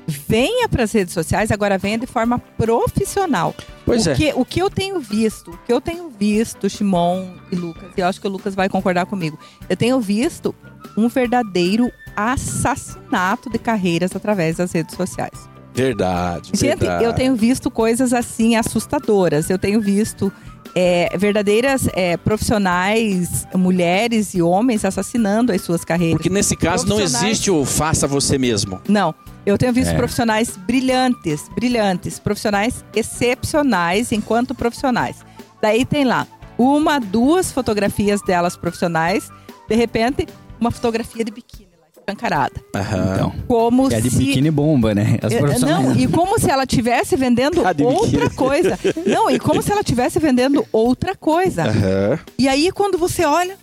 [0.06, 3.56] Venha para as redes sociais, agora venha de forma profissional.
[3.86, 4.16] Pois o é.
[4.16, 8.02] Que, o que eu tenho visto, o que eu tenho visto, Shimon e Lucas, e
[8.02, 9.40] eu acho que o Lucas vai concordar comigo.
[9.70, 10.54] Eu tenho visto
[10.98, 15.50] um verdadeiro assassinato de carreiras através das redes sociais.
[15.74, 17.04] Verdade, Gente, verdade.
[17.04, 19.50] eu tenho visto coisas assim assustadoras.
[19.50, 20.32] Eu tenho visto
[20.76, 26.18] é, verdadeiras é, profissionais, mulheres e homens assassinando as suas carreiras.
[26.18, 28.80] Porque nesse caso não existe o faça você mesmo.
[28.88, 29.16] Não.
[29.46, 29.96] Eu tenho visto É.
[29.98, 35.18] profissionais brilhantes, brilhantes, profissionais excepcionais enquanto profissionais.
[35.62, 36.28] Daí tem lá
[36.58, 39.30] uma, duas fotografias delas profissionais,
[39.68, 40.28] de repente,
[40.60, 42.62] uma fotografia de biquíni lá, escancarada.
[42.76, 43.14] Aham.
[43.14, 44.18] Então, Como é de se.
[44.18, 45.18] biquíni bomba, né?
[45.22, 45.84] As É, profissionais.
[45.88, 48.80] Não, e como se ela estivesse vendendo Ah, outra coisa.
[49.06, 51.64] Não, e como se ela estivesse vendendo outra coisa.
[51.64, 52.20] Aham.
[52.38, 53.58] E aí, quando você olha,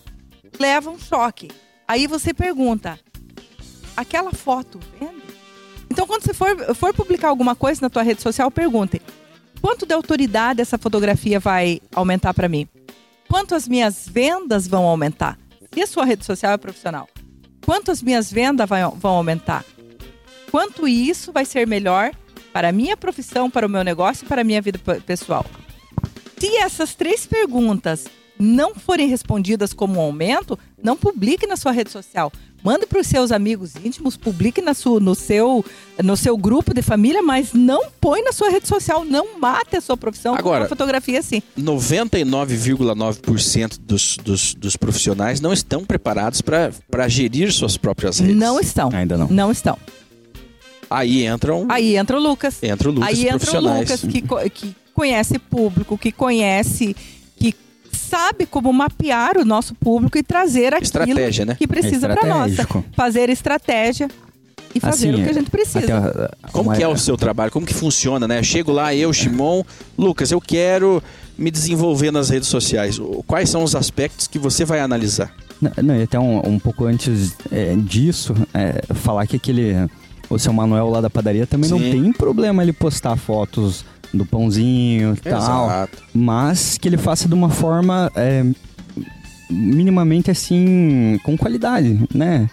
[0.58, 1.48] leva um choque.
[1.88, 2.98] Aí você pergunta:
[3.96, 5.19] aquela foto vende?
[5.91, 9.01] Então, quando você for, for publicar alguma coisa na tua rede social, pergunte:
[9.61, 12.68] quanto de autoridade essa fotografia vai aumentar para mim?
[13.28, 15.38] Quanto as minhas vendas vão aumentar?
[15.72, 17.09] Se a sua rede social é profissional,
[17.64, 19.64] quanto as minhas vendas vai- vão aumentar?
[20.51, 22.11] Quanto isso vai ser melhor
[22.53, 25.47] para a minha profissão, para o meu negócio e para a minha vida pe- pessoal?
[26.38, 28.07] Se essas três perguntas
[28.41, 32.32] não forem respondidas como um aumento, não publique na sua rede social.
[32.62, 35.64] Mande para os seus amigos íntimos, publique na sua, no, seu,
[36.05, 39.03] no seu grupo de família, mas não põe na sua rede social.
[39.05, 41.41] Não mate a sua profissão com Agora- uma fotografia assim.
[41.59, 48.36] 99,9% dos, dos, dos profissionais não estão preparados para gerir suas próprias redes.
[48.36, 48.91] Não estão.
[48.93, 49.28] Ainda não.
[49.28, 49.78] Não estão.
[50.91, 52.62] Aí entram, Aí entra o Lucas.
[52.62, 53.61] entra o Lucas Aí entra o.
[53.61, 56.97] Lucas, que, que conhece público, que conhece,
[57.93, 61.55] sabe como mapear o nosso público e trazer aquilo Estratégia, né?
[61.57, 62.51] que precisa É para nossa.
[62.51, 62.84] estratégico.
[62.95, 64.09] Fazer estratégia
[64.74, 65.78] e fazer Assim, o que a gente precisa.
[65.80, 67.51] Até a- Como uma- que é o seu trabalho?
[67.51, 68.38] Como que funciona, né?
[68.38, 69.62] Eu chego lá, eu, Shimon,
[69.99, 71.03] Lucas, eu quero
[71.36, 73.01] me desenvolver nas redes sociais.
[73.26, 75.32] Quais são os aspectos que você vai analisar?
[75.61, 79.74] Não, Não, e até um, um pouco antes é, disso, é, falar que aquele.
[80.28, 81.91] O seu Manuel lá da padaria também não Sim.
[81.91, 85.68] tem problema ele postar fotos do pãozinho e tal.
[86.14, 88.44] Mas que ele faça de uma forma é,
[89.50, 92.48] minimamente assim, com qualidade, né?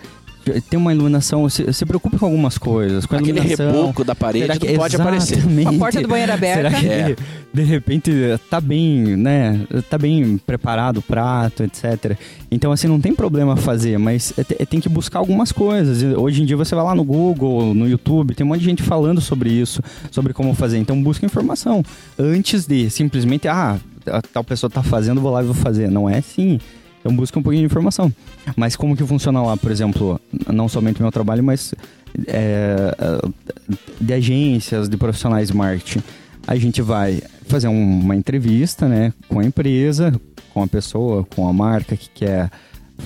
[0.69, 3.67] Tem uma iluminação, se, se preocupe com algumas coisas, com a Aquele iluminação.
[3.71, 5.39] reboco da parede que- pode aparecer.
[5.67, 6.69] A porta do banheiro aberta.
[6.69, 7.15] Será que É.
[7.53, 8.11] de, repente
[8.49, 9.59] tá bem, né?
[9.89, 12.17] Tá bem preparado o prato, etc.
[12.51, 16.01] Então, assim, não tem problema fazer, mas é- é- tem que buscar algumas coisas.
[16.17, 18.83] Hoje em dia você vai lá no Google, no YouTube, tem um monte de gente
[18.83, 19.81] falando sobre isso,
[20.11, 20.77] sobre como fazer.
[20.77, 21.83] Então, busca informação
[22.17, 23.77] antes de simplesmente, ah,
[24.09, 25.89] a tal pessoa tá fazendo, vou lá e vou fazer.
[25.91, 26.59] Não é assim.
[27.07, 28.11] Então busca um pouquinho de informação.
[28.57, 30.19] Mas como que funciona lá, por exemplo,
[30.53, 31.73] não somente o meu trabalho, mas
[32.27, 32.93] é,
[34.01, 36.03] de agências, de profissionais de marketing.
[36.45, 40.13] A gente vai fazer um- uma entrevista, né, com a empresa,
[40.53, 42.49] com a pessoa, com a marca que quer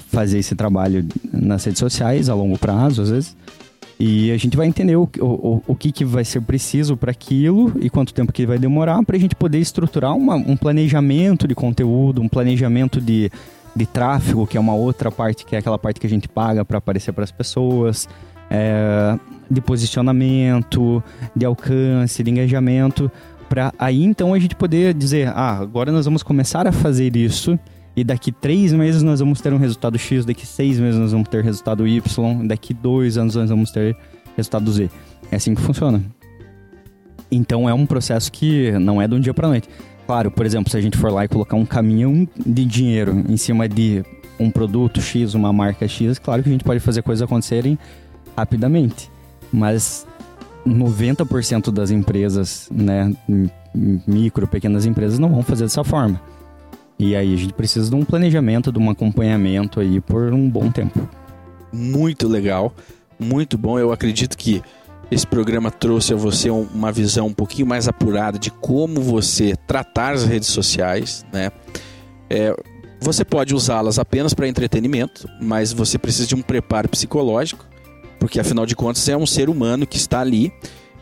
[0.08, 3.38] fazer esse trabalho nas redes sociais a longo prazo, às vezes.
[4.00, 7.72] E a gente vai entender o, o, o que, que vai ser preciso para aquilo
[7.80, 11.54] e quanto tempo que vai demorar para a gente poder estruturar uma- um planejamento de
[11.54, 13.32] conteúdo, um planejamento de,
[13.76, 16.66] de tráfego, que é uma outra parte, que é aquela parte que a gente paga
[16.66, 18.08] para aparecer para as pessoas,
[18.50, 19.18] é,
[19.50, 21.04] de posicionamento,
[21.36, 23.12] de alcance, de engajamento,
[23.50, 27.60] para aí então a gente poder dizer, ah, agora nós vamos começar a fazer isso
[27.96, 31.28] e daqui três meses nós vamos ter um resultado X, daqui seis meses nós vamos
[31.28, 33.96] ter resultado Y, daqui dois anos nós vamos ter
[34.38, 34.90] resultado Z.
[35.30, 36.02] É assim que funciona.
[37.30, 39.68] Então é um processo que não é de um dia para noite.
[40.12, 43.38] Claro, por exemplo, se a gente for lá e colocar um caminhão de dinheiro em
[43.38, 44.04] cima de
[44.38, 47.80] um produto X, uma marca X, claro que a gente pode fazer coisas acontecerem
[48.36, 49.10] rapidamente.
[49.54, 50.06] Mas
[50.68, 53.16] 90% das empresas, né,
[54.06, 56.22] micro, pequenas empresas não vão fazer dessa forma.
[57.00, 60.70] E aí a gente precisa de um planejamento, de um acompanhamento aí por um bom
[60.70, 61.08] tempo.
[61.72, 62.76] Muito legal,
[63.18, 63.80] muito bom.
[63.80, 64.62] Eu acredito que
[65.12, 70.14] esse programa trouxe a você uma visão um pouquinho mais apurada de como você tratar
[70.14, 71.52] as redes sociais, né?
[72.30, 72.56] É,
[73.02, 77.66] você pode usá-las apenas para entretenimento, mas você precisa de um preparo psicológico,
[78.20, 80.54] porque afinal de contas é um ser humano que está ali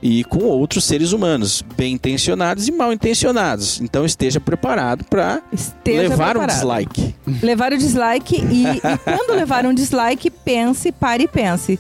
[0.01, 3.79] e com outros seres humanos, bem intencionados e mal intencionados.
[3.79, 5.43] Então esteja preparado para
[5.85, 6.43] levar preparado.
[6.43, 7.15] um dislike.
[7.43, 11.77] Levar o dislike e, e quando levar um dislike, pense, pare e pense.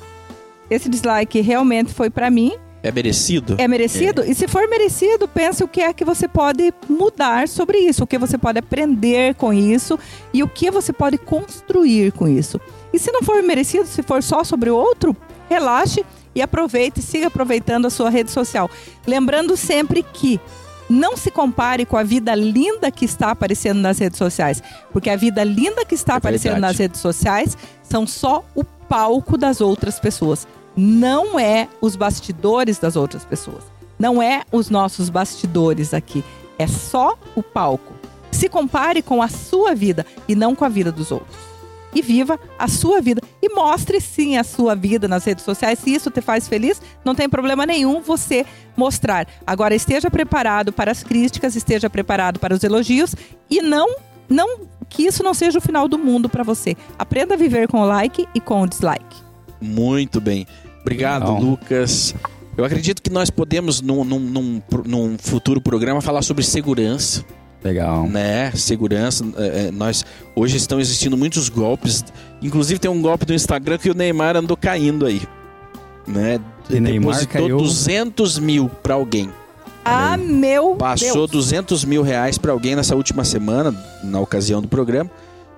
[0.69, 2.53] Esse dislike realmente foi para mim.
[2.81, 3.55] É merecido?
[3.57, 4.23] É merecido?
[4.23, 4.29] É.
[4.29, 8.07] E se for merecido, pense o que é que você pode mudar sobre isso, o
[8.07, 9.99] que você pode aprender com isso
[10.33, 12.59] e o que você pode construir com isso.
[12.93, 15.15] E se não for merecido, se for só sobre o outro,
[15.49, 18.69] relaxe e aproveite, siga aproveitando a sua rede social.
[19.05, 20.39] Lembrando sempre que
[20.89, 25.15] não se compare com a vida linda que está aparecendo nas redes sociais, porque a
[25.15, 26.73] vida linda que está é aparecendo verdade.
[26.73, 30.47] nas redes sociais são só o palco das outras pessoas,
[30.79, 33.63] não é os bastidores das outras pessoas.
[33.99, 36.23] Não é os nossos bastidores aqui,
[36.57, 37.93] é só o palco.
[38.31, 41.49] Se compare com a sua vida e não com a vida dos outros
[41.93, 43.21] e viva a sua vida.
[43.41, 45.79] E mostre sim a sua vida nas redes sociais.
[45.79, 48.45] Se isso te faz feliz, não tem problema nenhum você
[48.77, 49.27] mostrar.
[49.45, 53.15] Agora esteja preparado para as críticas, esteja preparado para os elogios
[53.49, 53.95] e não
[54.29, 56.77] não que isso não seja o final do mundo para você.
[56.97, 59.17] Aprenda a viver com o like e com o dislike.
[59.59, 60.47] Muito bem.
[60.89, 62.15] Obrigado, Lucas.
[62.57, 67.23] Eu acredito que nós podemos, num, num, num, num futuro programa, falar sobre segurança.
[67.63, 68.07] Legal.
[68.07, 68.51] Né?
[68.55, 69.23] Segurança.
[69.37, 70.03] É, é, nós
[70.35, 72.03] hoje estão existindo muitos golpes.
[72.41, 75.21] Inclusive tem um golpe do Instagram que o Neymar andou caindo aí.
[76.07, 76.39] Né?
[76.69, 77.57] E Neymar Depositou caiu...
[77.57, 79.29] 200 mil para alguém.
[79.85, 81.45] Ah, meu Passou Deus.
[81.45, 83.73] 200 mil reais para alguém nessa última semana,
[84.03, 85.09] na ocasião do programa.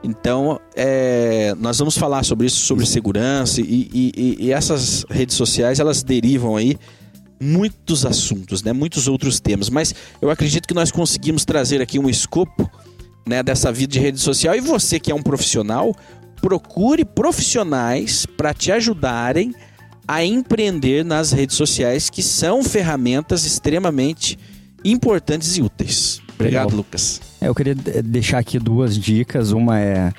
[0.03, 5.79] Então, é, nós vamos falar sobre isso, sobre segurança e, e, e essas redes sociais,
[5.79, 6.75] elas derivam aí
[7.39, 8.73] muitos assuntos, né?
[8.73, 12.69] Muitos outros temas, mas eu acredito que nós conseguimos trazer aqui um escopo,
[13.27, 15.95] né, dessa vida de rede social e você que é um profissional,
[16.41, 19.53] procure profissionais para te ajudarem
[20.07, 24.37] a empreender nas redes sociais, que são ferramentas extremamente
[24.83, 26.21] importantes e úteis.
[26.41, 26.77] Obrigado, Legal.
[26.77, 27.21] Lucas.
[27.39, 29.51] É, eu queria deixar aqui duas dicas.
[29.51, 30.13] Uma é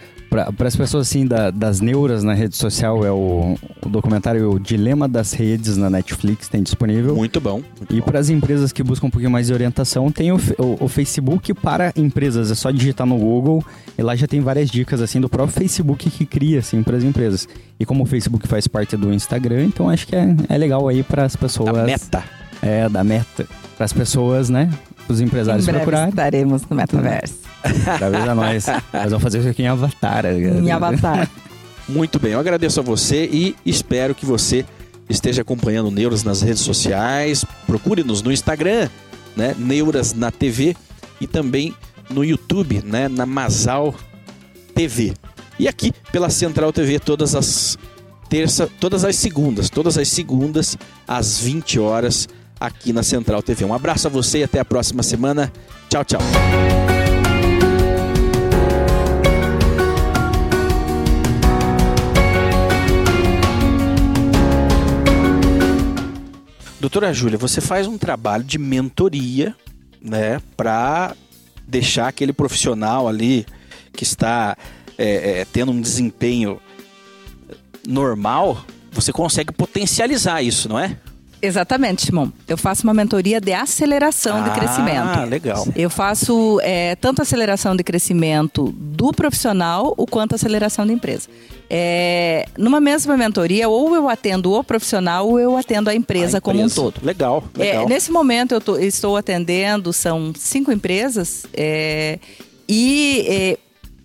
[0.57, 3.55] para as pessoas assim da, das neuras na rede social é o,
[3.85, 8.19] o, documentário O Dilema das Redes na Netflix tem disponível muito bom muito e para
[8.19, 11.93] as empresas que buscam um pouquinho mais de orientação tem o, o, o, Facebook para
[11.95, 13.63] empresas é só digitar no Google
[13.97, 17.05] e lá já tem várias dicas assim do próprio Facebook que cria assim para as
[17.05, 17.47] empresas
[17.79, 21.03] e como o Facebook faz parte do Instagram então acho que é, é legal aí
[21.03, 22.25] para as pessoas da meta
[22.63, 23.47] é da meta
[23.77, 24.71] para as pessoas né
[25.09, 27.43] os empresários em procurarem estaremos no metaverso
[27.99, 28.67] Talvez a nós.
[28.93, 30.27] Nós vamos fazer isso aqui em Avatar.
[30.27, 31.29] Em Avatar.
[31.89, 34.65] Muito bem, eu agradeço a você e espero que você
[35.09, 37.45] esteja acompanhando Neuras nas redes sociais.
[37.67, 38.89] Procure-nos no Instagram,
[39.37, 39.55] né?
[39.59, 40.77] Neuras na TV
[41.21, 41.75] e também
[42.11, 43.09] no YouTube, né?
[43.09, 43.95] Na Masal
[44.75, 45.13] TV.
[45.59, 47.79] E aqui pela Central TV todas as
[48.29, 52.29] terça, todas as segundas, todas as segundas às 20 horas
[52.67, 53.65] aqui na Central TV.
[53.65, 55.53] Um abraço a você e até a próxima semana.
[55.89, 56.21] Tchau, tchau.
[66.81, 69.55] Doutora Júlia, você faz um trabalho de mentoria,
[70.01, 71.15] né, para
[71.67, 73.47] deixar aquele profissional ali
[73.93, 74.57] que está
[74.99, 76.61] é, é, tendo um desempenho
[77.87, 80.97] normal, você consegue potencializar isso, não é?
[81.43, 82.33] Exatamente, Simão.
[82.47, 85.19] Eu faço uma mentoria de aceleração ah, de crescimento.
[85.19, 85.67] Ah, legal.
[85.75, 91.29] Eu faço é, tanto aceleração de crescimento do profissional, o quanto aceleração da empresa.
[91.69, 96.39] É, numa mesma mentoria, ou eu atendo o profissional, ou eu atendo a empresa, a
[96.39, 96.41] empresa.
[96.41, 97.05] como um todo.
[97.05, 97.85] Legal, é, legal.
[97.85, 102.21] É, nesse momento eu tô, estou atendendo, são cinco empresas, é,
[102.69, 103.59] e é,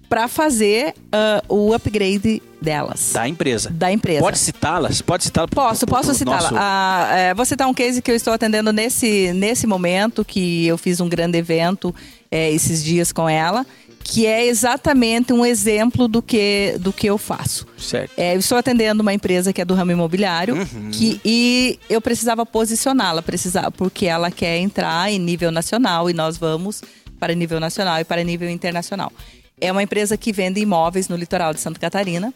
[0.09, 3.11] para fazer uh, o upgrade delas.
[3.13, 3.69] Da empresa.
[3.69, 4.21] Da empresa.
[4.21, 5.01] Pode citá-las?
[5.01, 5.49] Pode citá-las?
[5.49, 6.41] Posso, posso citá-la.
[6.41, 6.55] Nosso...
[6.57, 10.77] Ah, é, vou citar um case que eu estou atendendo nesse, nesse momento, que eu
[10.77, 11.93] fiz um grande evento
[12.31, 13.65] é, esses dias com ela,
[14.03, 17.67] que é exatamente um exemplo do que, do que eu faço.
[17.77, 18.11] Certo.
[18.17, 20.89] É, eu estou atendendo uma empresa que é do ramo imobiliário uhum.
[20.91, 26.37] que, e eu precisava posicioná-la, precisava, porque ela quer entrar em nível nacional e nós
[26.37, 26.81] vamos
[27.19, 29.11] para nível nacional e para nível internacional.
[29.59, 32.33] É uma empresa que vende imóveis no litoral de Santa Catarina.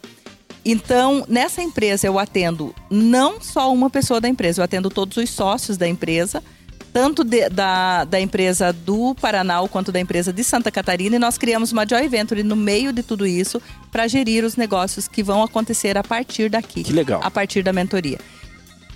[0.64, 5.30] Então, nessa empresa eu atendo não só uma pessoa da empresa, eu atendo todos os
[5.30, 6.42] sócios da empresa
[6.92, 11.38] tanto de, da, da empresa do Paraná quanto da empresa de Santa Catarina, e nós
[11.38, 13.60] criamos uma Joy Venture no meio de tudo isso
[13.90, 16.84] para gerir os negócios que vão acontecer a partir daqui.
[16.84, 17.20] Que legal.
[17.24, 18.18] A partir da mentoria.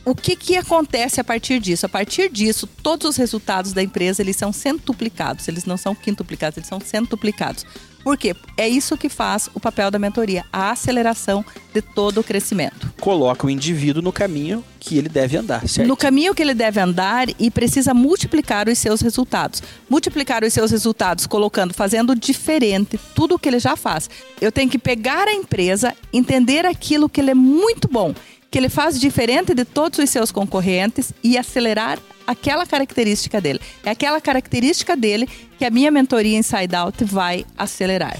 [0.05, 1.87] O que, que acontece a partir disso?
[1.87, 6.59] A partir disso, todos os resultados da empresa eles são centuplicados, eles não são quintuplicados,
[6.59, 7.65] eles são centuplicados.
[8.07, 8.37] Por quê?
[8.57, 11.45] É isso que faz o papel da mentoria, a aceleração
[11.75, 12.95] de todo o crescimento.
[13.01, 15.89] Coloca o indivíduo no caminho que ele deve andar, certo?
[15.89, 19.61] No caminho que ele deve andar e precisa multiplicar os seus resultados.
[19.91, 24.09] Multiplicar os seus resultados colocando, fazendo diferente tudo o que ele já faz.
[24.41, 28.15] Eu tenho que pegar a empresa, entender aquilo que ele é muito bom
[28.49, 33.61] que ele faz diferente de todos os seus concorrentes e acelerar aquela característica dele.
[33.85, 38.19] É aquela característica dele que a minha mentoria Inside Out vai acelerar.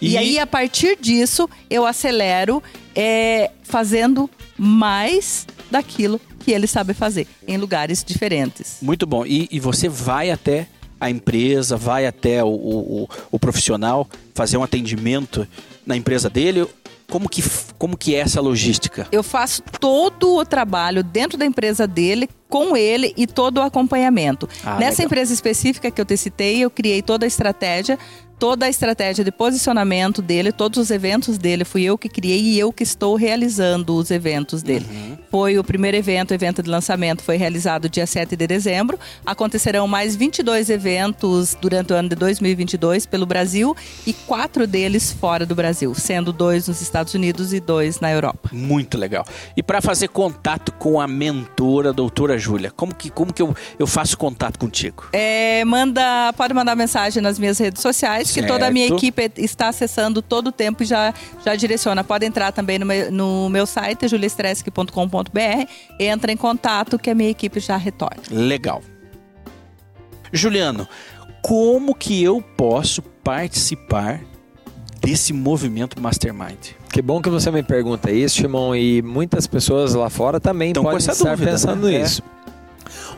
[0.00, 2.62] E, e aí, a partir disso, eu acelero
[2.94, 4.28] é, fazendo
[4.58, 8.78] mais daquilo que ele sabe fazer, em lugares diferentes.
[8.82, 9.24] Muito bom.
[9.26, 10.68] E, e você vai até
[11.00, 15.46] a empresa, vai até o, o, o profissional fazer um atendimento
[15.84, 16.66] na empresa dele
[17.10, 17.42] como que,
[17.78, 19.06] como que é essa logística?
[19.12, 24.48] Eu faço todo o trabalho dentro da empresa dele, com ele e todo o acompanhamento.
[24.64, 25.06] Ah, Nessa legal.
[25.06, 27.98] empresa específica que eu te citei, eu criei toda a estratégia
[28.38, 32.58] toda a estratégia de posicionamento dele, todos os eventos dele, fui eu que criei e
[32.58, 34.86] eu que estou realizando os eventos dele.
[34.90, 35.05] Uhum.
[35.30, 38.98] Foi o primeiro evento, o evento de lançamento foi realizado dia 7 de dezembro.
[39.24, 45.44] Acontecerão mais 22 eventos durante o ano de 2022 pelo Brasil e quatro deles fora
[45.44, 48.50] do Brasil, sendo dois nos Estados Unidos e dois na Europa.
[48.52, 49.24] Muito legal.
[49.56, 53.54] E para fazer contato com a mentora, a doutora Júlia, como que, como que eu,
[53.78, 55.08] eu faço contato contigo?
[55.12, 59.68] É, manda, pode mandar mensagem nas minhas redes sociais que toda a minha equipe está
[59.68, 61.12] acessando todo o tempo e já,
[61.44, 62.04] já direciona.
[62.04, 64.06] Pode entrar também no meu, no meu site,
[65.24, 68.22] juliestresc.com.br, entra em contato que a minha equipe já retorna.
[68.30, 68.82] Legal.
[70.32, 70.88] Juliano,
[71.42, 74.20] como que eu posso participar
[75.00, 76.72] desse movimento Mastermind?
[76.92, 80.82] Que bom que você me pergunta isso, Shimon, e muitas pessoas lá fora também Estão
[80.82, 81.98] podem estar dúvida, pensando né?
[81.98, 82.22] nisso.
[82.32, 82.35] É.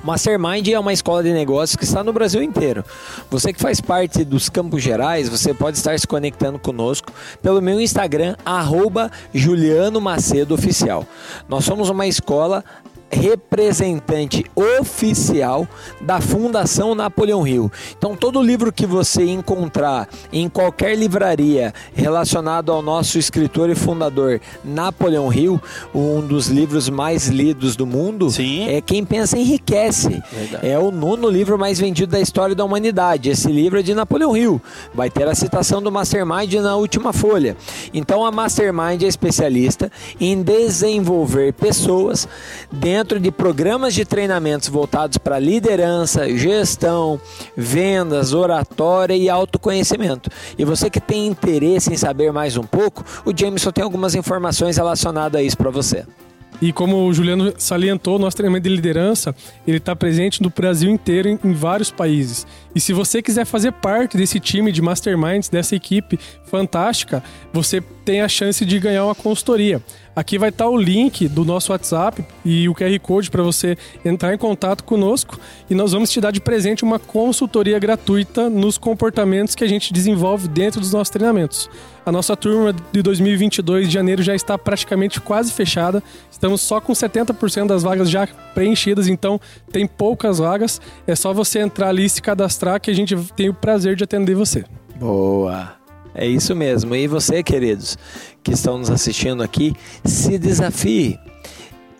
[0.02, 2.84] Mastermind é uma escola de negócios que está no Brasil inteiro.
[3.30, 7.80] Você que faz parte dos Campos Gerais, você pode estar se conectando conosco pelo meu
[7.80, 11.06] Instagram, arroba Juliano Macedo Oficial.
[11.48, 12.64] Nós somos uma escola
[13.10, 15.66] representante oficial
[16.00, 17.70] da Fundação Napoleão Hill.
[17.96, 24.40] Então, todo livro que você encontrar em qualquer livraria relacionado ao nosso escritor e fundador
[24.62, 25.60] Napoleão Hill,
[25.94, 28.68] um dos livros mais lidos do mundo, Sim.
[28.68, 30.22] é Quem Pensa Enriquece.
[30.30, 30.66] Verdade.
[30.66, 33.30] É o nono livro mais vendido da história da humanidade.
[33.30, 34.60] Esse livro é de Napoleão Hill.
[34.94, 37.56] Vai ter a citação do Mastermind na última folha.
[37.94, 39.90] Então, a Mastermind é especialista
[40.20, 42.28] em desenvolver pessoas
[42.70, 47.20] dentro dentro de programas de treinamentos voltados para liderança, gestão,
[47.56, 50.28] vendas, oratória e autoconhecimento.
[50.58, 54.76] E você que tem interesse em saber mais um pouco, o Jameson tem algumas informações
[54.76, 56.04] relacionadas a isso para você.
[56.60, 59.32] E como o Juliano salientou, nosso treinamento de liderança,
[59.64, 62.44] ele está presente no Brasil inteiro, em, em, vários países.
[62.74, 67.22] E se você quiser fazer parte desse time de masterminds, dessa equipe fantástica,
[67.52, 69.80] você tem a chance de ganhar uma consultoria.
[70.18, 74.34] Aqui vai estar o link do nosso WhatsApp e o QR Code para você entrar
[74.34, 75.38] em contato conosco
[75.70, 79.92] e nós vamos te dar de presente uma consultoria gratuita nos comportamentos que a gente
[79.92, 81.70] desenvolve dentro dos nossos treinamentos.
[82.04, 86.02] A nossa turma de 2022 de janeiro já está praticamente quase fechada.
[86.28, 89.40] Estamos só com 70% das vagas já preenchidas, então
[89.70, 90.80] tem poucas vagas.
[91.06, 94.02] É só você entrar ali e se cadastrar que a gente tem o prazer de
[94.02, 94.64] atender você.
[94.96, 95.77] Boa!
[96.14, 96.94] É isso mesmo.
[96.94, 97.96] E você, queridos,
[98.42, 101.18] que estão nos assistindo aqui, se desafie.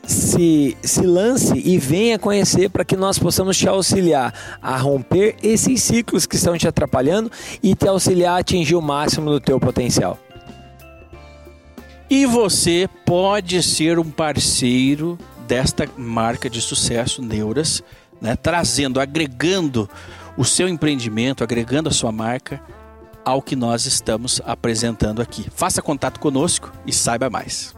[0.02, 4.32] Se, se lance e venha conhecer para que nós possamos te auxiliar
[4.62, 7.30] a romper esses ciclos que estão te atrapalhando
[7.62, 10.18] e te auxiliar a atingir o máximo do teu potencial.
[12.08, 17.82] E você pode ser um parceiro desta marca de sucesso, Neuras,
[18.18, 18.34] né?
[18.34, 19.88] trazendo, agregando
[20.38, 22.62] o seu empreendimento, agregando a sua marca
[23.28, 25.46] ao que nós estamos apresentando aqui.
[25.54, 27.77] Faça contato conosco e saiba mais.